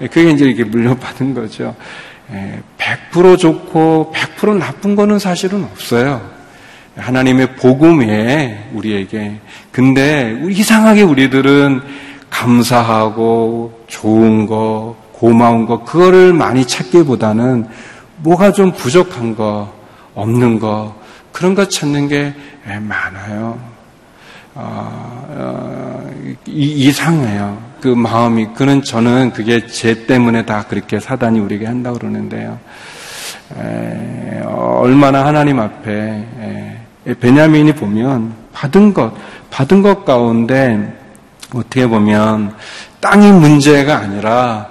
예, 0.00 0.08
그게 0.08 0.30
이제 0.30 0.46
이게 0.46 0.64
물려받은 0.64 1.32
거죠. 1.32 1.76
100% 3.12 3.32
예, 3.32 3.36
좋고 3.36 4.12
100% 4.12 4.58
나쁜 4.58 4.96
거는 4.96 5.20
사실은 5.20 5.62
없어요. 5.62 6.28
하나님의 6.96 7.54
복음 7.54 8.00
외에 8.00 8.68
우리에게. 8.72 9.38
근데 9.70 10.36
이상하게 10.50 11.02
우리들은 11.02 11.82
감사하고 12.30 13.84
좋은 13.86 14.46
거, 14.46 14.96
고마운 15.12 15.66
거, 15.66 15.84
그거를 15.84 16.32
많이 16.32 16.66
찾기보다는 16.66 17.68
뭐가 18.16 18.50
좀 18.50 18.72
부족한 18.72 19.36
거, 19.36 19.72
없는 20.16 20.58
거, 20.58 21.00
그런 21.30 21.54
거 21.54 21.68
찾는 21.68 22.08
게 22.08 22.34
많아요. 22.64 23.79
어, 24.60 25.26
어, 25.30 26.10
이, 26.46 26.90
상해요 26.92 27.58
그 27.80 27.88
마음이. 27.88 28.48
그는 28.54 28.82
저는 28.82 29.32
그게 29.32 29.66
죄 29.66 30.06
때문에 30.06 30.44
다 30.44 30.64
그렇게 30.68 31.00
사단이 31.00 31.40
우리에게 31.40 31.66
한다고 31.66 31.98
그러는데요. 31.98 32.58
에, 33.58 34.42
얼마나 34.44 35.24
하나님 35.24 35.58
앞에 35.58 35.90
에, 37.06 37.14
베냐민이 37.14 37.72
보면 37.72 38.34
받은 38.52 38.92
것, 38.92 39.14
받은 39.50 39.82
것 39.82 40.04
가운데 40.04 40.96
어떻게 41.54 41.86
보면 41.86 42.54
땅이 43.00 43.32
문제가 43.32 43.96
아니라 43.96 44.68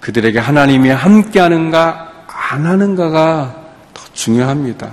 그들에게 0.00 0.38
하나님이 0.38 0.90
함께하는가 0.90 2.08
안 2.50 2.66
하는가가 2.66 3.54
더 3.94 4.02
중요합니다. 4.14 4.90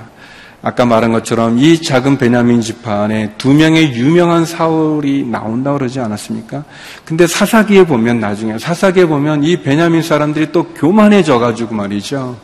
아까 0.67 0.83
말한 0.83 1.11
것처럼 1.11 1.59
이 1.59 1.79
작은 1.79 2.17
베냐민 2.17 2.59
지파 2.59 3.03
안에 3.03 3.33
두 3.37 3.53
명의 3.53 3.93
유명한 3.93 4.45
사울이 4.45 5.23
나온다 5.23 5.73
그러지 5.73 5.99
않았습니까? 5.99 6.63
근데 7.05 7.27
사사기에 7.27 7.85
보면 7.85 8.19
나중에 8.19 8.57
사사기에 8.57 9.05
보면 9.05 9.43
이 9.43 9.61
베냐민 9.61 10.01
사람들이 10.01 10.51
또 10.51 10.63
교만해져 10.69 11.37
가지고 11.37 11.75
말이죠. 11.75 12.39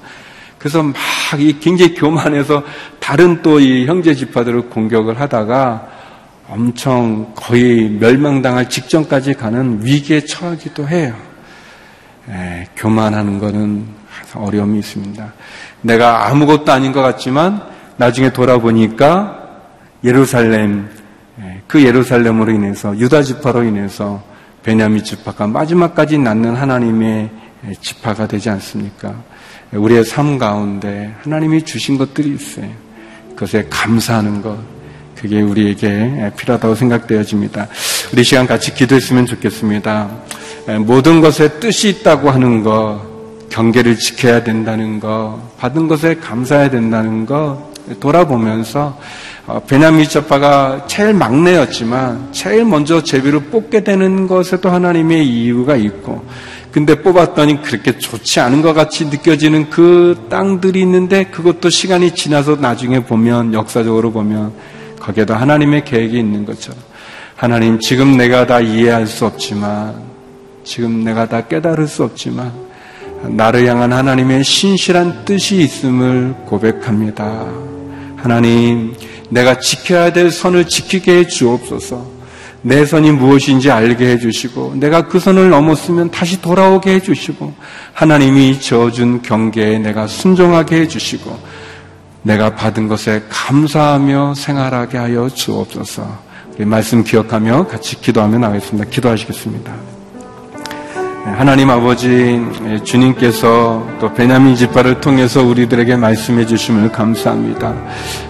그래서 0.59 0.83
막 0.83 0.93
굉장히 1.61 1.95
교만해서 1.95 2.61
다른 2.99 3.41
또 3.41 3.59
이 3.59 3.87
형제 3.87 4.13
지파들을 4.13 4.69
공격을 4.69 5.19
하다가 5.19 5.87
엄청 6.47 7.33
거의 7.35 7.89
멸망당할 7.89 8.69
직전까지 8.69 9.33
가는 9.33 9.79
위기에 9.81 10.25
처하기도 10.25 10.87
해요. 10.87 11.15
에, 12.29 12.67
교만하는 12.75 13.39
것은 13.39 13.87
어려움이 14.35 14.77
있습니다. 14.77 15.33
내가 15.81 16.27
아무것도 16.27 16.71
아닌 16.71 16.91
것 16.91 17.01
같지만 17.01 17.80
나중에 18.01 18.33
돌아보니까 18.33 19.37
예루살렘 20.03 20.89
그 21.67 21.83
예루살렘으로 21.83 22.51
인해서 22.51 22.97
유다 22.97 23.21
지파로 23.21 23.63
인해서 23.63 24.23
베냐민 24.63 25.03
지파가 25.03 25.45
마지막까지 25.45 26.17
낳는 26.17 26.55
하나님의 26.55 27.29
지파가 27.79 28.25
되지 28.25 28.49
않습니까? 28.49 29.13
우리의 29.71 30.03
삶 30.03 30.39
가운데 30.39 31.13
하나님이 31.21 31.63
주신 31.63 31.99
것들이 31.99 32.33
있어요. 32.33 32.67
그것에 33.35 33.67
감사하는 33.69 34.41
것, 34.41 34.57
그게 35.15 35.39
우리에게 35.41 36.31
필요하다고 36.37 36.73
생각되어집니다. 36.73 37.67
우리 38.13 38.23
시간 38.23 38.47
같이 38.47 38.73
기도했으면 38.73 39.27
좋겠습니다. 39.27 40.09
모든 40.87 41.21
것에 41.21 41.59
뜻이 41.59 41.89
있다고 41.89 42.31
하는 42.31 42.63
것, 42.63 42.99
경계를 43.49 43.95
지켜야 43.97 44.43
된다는 44.43 44.99
것, 44.99 45.39
받은 45.59 45.87
것에 45.87 46.15
감사해야 46.15 46.71
된다는 46.71 47.27
것, 47.27 47.70
돌아보면서 47.99 48.97
어, 49.47 49.61
베냐민 49.65 50.07
자파가 50.07 50.85
제일 50.87 51.13
막내였지만 51.13 52.29
제일 52.31 52.65
먼저 52.65 53.01
제비를 53.01 53.45
뽑게 53.45 53.83
되는 53.83 54.27
것에도 54.27 54.69
하나님의 54.69 55.27
이유가 55.27 55.75
있고 55.75 56.23
근데 56.71 57.01
뽑았더니 57.01 57.61
그렇게 57.61 57.97
좋지 57.97 58.39
않은 58.39 58.61
것 58.61 58.73
같이 58.73 59.05
느껴지는 59.05 59.69
그 59.69 60.27
땅들이 60.29 60.79
있는데 60.81 61.25
그것도 61.25 61.69
시간이 61.69 62.15
지나서 62.15 62.55
나중에 62.55 63.01
보면 63.03 63.53
역사적으로 63.53 64.11
보면 64.11 64.53
거기에도 64.99 65.33
하나님의 65.33 65.83
계획이 65.83 66.17
있는 66.17 66.45
것처럼 66.45 66.79
하나님 67.35 67.79
지금 67.79 68.15
내가 68.15 68.45
다 68.45 68.61
이해할 68.61 69.07
수 69.07 69.25
없지만 69.25 69.95
지금 70.63 71.03
내가 71.03 71.27
다 71.27 71.47
깨달을 71.47 71.87
수 71.87 72.03
없지만 72.03 72.53
나를 73.23 73.67
향한 73.67 73.91
하나님의 73.91 74.43
신실한 74.43 75.25
뜻이 75.25 75.57
있음을 75.57 76.35
고백합니다. 76.45 77.70
하나님, 78.21 78.93
내가 79.29 79.59
지켜야 79.59 80.13
될 80.13 80.31
선을 80.31 80.67
지키게 80.67 81.19
해 81.19 81.27
주옵소서. 81.27 82.05
내 82.63 82.85
선이 82.85 83.11
무엇인지 83.11 83.71
알게 83.71 84.05
해 84.05 84.19
주시고, 84.19 84.75
내가 84.75 85.07
그 85.07 85.19
선을 85.19 85.49
넘었으면 85.49 86.11
다시 86.11 86.41
돌아오게 86.41 86.93
해 86.93 86.99
주시고, 86.99 87.53
하나님이 87.93 88.61
저준 88.61 89.23
경계에 89.23 89.79
내가 89.79 90.05
순종하게 90.05 90.81
해 90.81 90.87
주시고, 90.87 91.39
내가 92.23 92.55
받은 92.55 92.87
것에 92.87 93.23
감사하며 93.29 94.35
생활하게 94.35 94.97
하여 94.97 95.27
주옵소서. 95.27 96.31
말씀 96.59 97.03
기억하며 97.03 97.67
같이 97.67 97.99
기도하며 97.99 98.37
나가겠습니다. 98.37 98.89
기도하시겠습니다. 98.89 99.90
하나님 101.25 101.69
아버지 101.69 102.41
주님께서 102.83 103.87
또 103.99 104.11
베냐민 104.13 104.55
지파를 104.55 105.01
통해서 105.01 105.43
우리들에게 105.43 105.95
말씀해 105.95 106.45
주심을 106.45 106.91
감사합니다. 106.91 107.73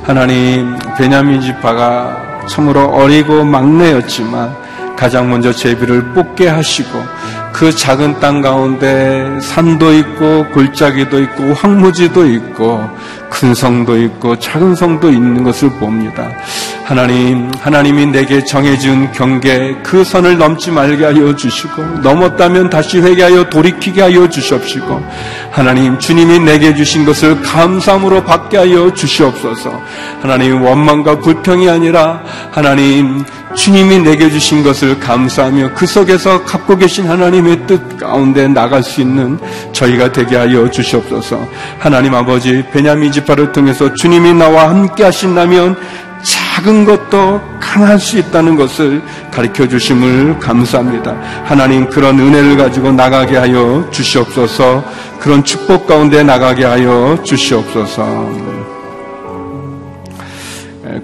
하나님 0.03 0.77
베냐민 0.97 1.41
지파가 1.41 2.45
참으로 2.47 2.89
어리고 2.89 3.45
막내였지만 3.45 4.55
가장 4.97 5.29
먼저 5.29 5.51
제비를 5.51 6.13
뽑게 6.13 6.47
하시고 6.47 6.89
그 7.53 7.73
작은 7.73 8.19
땅 8.19 8.41
가운데 8.41 9.39
산도 9.41 9.93
있고 9.93 10.45
골짜기도 10.53 11.21
있고 11.23 11.53
황무지도 11.53 12.27
있고 12.27 12.89
큰 13.29 13.53
성도 13.55 13.97
있고 13.97 14.37
작은 14.37 14.75
성도 14.75 15.09
있는 15.09 15.43
것을 15.43 15.69
봅니다. 15.71 16.29
하나님, 16.91 17.49
하나님이 17.57 18.07
내게 18.07 18.43
정해준 18.43 19.13
경계 19.13 19.77
그 19.81 20.03
선을 20.03 20.37
넘지 20.37 20.71
말게 20.71 21.05
하여 21.05 21.33
주시고 21.33 21.81
넘었다면 22.03 22.69
다시 22.69 22.99
회개하여 22.99 23.49
돌이키게 23.49 24.01
하여 24.01 24.27
주시옵시고 24.27 25.01
하나님 25.51 25.97
주님이 25.97 26.39
내게 26.39 26.75
주신 26.75 27.05
것을 27.05 27.41
감사함으로 27.43 28.25
받게 28.25 28.57
하여 28.57 28.93
주시옵소서. 28.93 29.81
하나님 30.21 30.61
원망과 30.61 31.19
불평이 31.19 31.69
아니라 31.69 32.23
하나님 32.51 33.23
주님이 33.55 33.99
내게 33.99 34.29
주신 34.29 34.61
것을 34.61 34.99
감사하며 34.99 35.71
그 35.73 35.85
속에서 35.85 36.43
갖고 36.43 36.75
계신 36.75 37.07
하나님의 37.07 37.67
뜻 37.67 37.97
가운데 37.99 38.49
나갈 38.49 38.83
수 38.83 38.99
있는 38.99 39.39
저희가 39.71 40.11
되게 40.11 40.35
하여 40.35 40.69
주시옵소서. 40.69 41.47
하나님 41.79 42.15
아버지 42.15 42.65
베냐민 42.73 43.13
지파를 43.13 43.53
통해서 43.53 43.93
주님이 43.93 44.33
나와 44.33 44.69
함께 44.69 45.05
하신다면 45.05 45.77
작은 46.23 46.85
것도 46.85 47.41
강할 47.59 47.99
수 47.99 48.17
있다는 48.17 48.55
것을 48.55 49.01
가르쳐 49.31 49.67
주심을 49.67 50.39
감사합니다. 50.39 51.15
하나님 51.45 51.89
그런 51.89 52.19
은혜를 52.19 52.57
가지고 52.57 52.91
나가게 52.91 53.37
하여 53.37 53.87
주시옵소서. 53.91 54.83
그런 55.19 55.43
축복 55.43 55.87
가운데 55.87 56.23
나가게 56.23 56.65
하여 56.65 57.17
주시옵소서. 57.23 58.51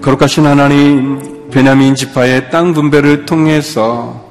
거룩하신 0.02 0.46
하나님 0.46 1.50
베냐민 1.50 1.94
지파의 1.94 2.50
땅 2.50 2.74
분배를 2.74 3.24
통해서 3.24 4.28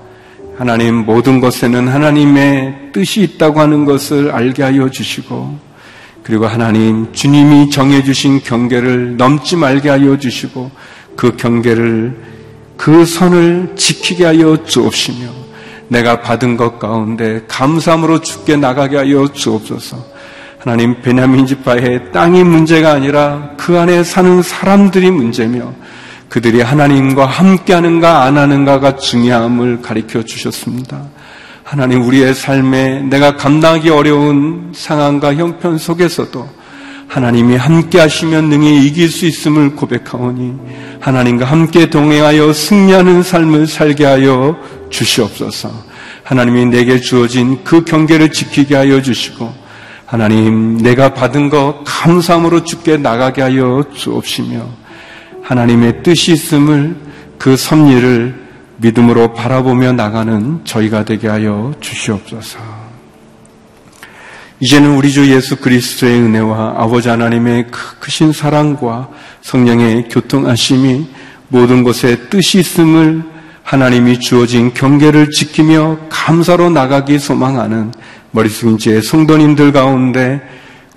하나님 0.57 1.05
모든 1.05 1.39
것에는 1.39 1.87
하나님의 1.87 2.91
뜻이 2.93 3.21
있다고 3.21 3.59
하는 3.59 3.85
것을 3.85 4.31
알게 4.31 4.63
하여 4.63 4.89
주시고 4.89 5.66
그리고 6.27 6.45
하나님 6.45 7.13
주님이 7.13 7.69
정해 7.69 8.03
주신 8.03 8.41
경계를 8.43 9.15
넘지 9.15 9.55
말게 9.55 9.87
하여 9.87 10.19
주시고 10.19 10.69
그 11.15 11.37
경계를 11.37 12.17
그 12.75 13.05
선을 13.05 13.75
지키게 13.77 14.25
하여 14.25 14.61
주옵시며 14.65 15.25
내가 15.87 16.19
받은 16.19 16.57
것 16.57 16.79
가운데 16.79 17.43
감사함으로 17.47 18.19
죽게 18.19 18.57
나가게 18.57 18.97
하여 18.97 19.25
주옵소서. 19.31 20.05
하나님 20.59 21.01
베냐민 21.01 21.45
지파의 21.47 22.11
땅이 22.11 22.43
문제가 22.43 22.91
아니라 22.91 23.51
그 23.55 23.79
안에 23.79 24.03
사는 24.03 24.41
사람들이 24.41 25.09
문제며 25.11 25.73
그들이 26.27 26.59
하나님과 26.59 27.25
함께하는가 27.25 28.23
안 28.23 28.37
하는가가 28.37 28.97
중요함을 28.97 29.81
가르쳐 29.81 30.23
주셨습니다. 30.23 31.05
하나님 31.67 32.03
우리의 32.03 32.33
삶에 32.33 33.01
내가 33.09 33.35
감당하기 33.35 33.89
어려운 33.89 34.71
상황과 34.73 35.35
형편 35.35 35.77
속에서도 35.77 36.47
하나님이 37.09 37.57
함께 37.57 37.99
하시면 37.99 38.45
능히 38.45 38.87
이길 38.87 39.09
수 39.09 39.25
있음을 39.25 39.75
고백하오니 39.75 40.53
하나님과 41.01 41.43
함께 41.43 41.89
동행하여 41.89 42.53
승리하는 42.53 43.21
삶을 43.21 43.67
살게 43.67 44.05
하여 44.05 44.55
주시옵소서. 44.89 45.69
하나님이 46.23 46.67
내게 46.67 47.01
주어진 47.01 47.61
그 47.65 47.83
경계를 47.83 48.31
지키게 48.31 48.73
하여 48.73 49.01
주시고 49.01 49.53
하나님 50.05 50.77
내가 50.77 51.13
받은 51.13 51.49
것 51.49 51.81
감사함으로 51.83 52.63
주께 52.63 52.95
나가게 52.95 53.41
하여 53.41 53.83
주옵시며 53.93 54.65
하나님의 55.43 56.01
뜻이 56.01 56.31
있음을 56.31 56.95
그 57.37 57.57
섭리를 57.57 58.46
믿음으로 58.77 59.33
바라보며 59.33 59.93
나가는 59.93 60.61
저희가 60.63 61.05
되게 61.05 61.27
하여 61.27 61.73
주시옵소서. 61.79 62.59
이제는 64.59 64.95
우리 64.95 65.11
주 65.11 65.31
예수 65.31 65.57
그리스도의 65.57 66.19
은혜와 66.19 66.75
아버지 66.77 67.09
하나님의 67.09 67.67
크신 67.99 68.33
사랑과 68.33 69.09
성령의 69.41 70.09
교통하심이 70.09 71.07
모든 71.49 71.83
것에 71.83 72.29
뜻이 72.29 72.59
있음을 72.59 73.23
하나님이 73.61 74.19
주어진 74.19 74.73
경계를 74.73 75.29
지키며 75.29 75.97
감사로 76.09 76.69
나가기 76.69 77.19
소망하는 77.19 77.91
머리 78.31 78.49
숙인 78.49 78.77
제 78.77 79.01
성도님들 79.01 79.73
가운데 79.73 80.41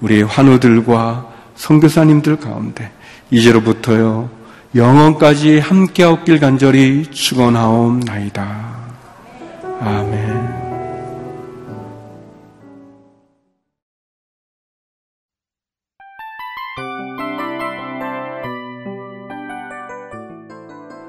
우리 0.01 0.23
환우들과 0.23 1.27
성교사님들 1.57 2.37
가운데 2.37 2.91
이제로부터요 3.31 4.31
영원까지 4.73 5.59
함께 5.59 6.05
없길 6.05 6.39
간절히 6.39 7.03
축원하옵나이다. 7.11 8.71
아멘. 9.81 10.61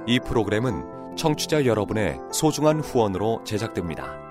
이 0.07 0.19
프로그램은 0.19 1.15
청취자 1.15 1.65
여러분의 1.67 2.17
소중한 2.33 2.79
후원으로 2.79 3.43
제작됩니다. 3.45 4.30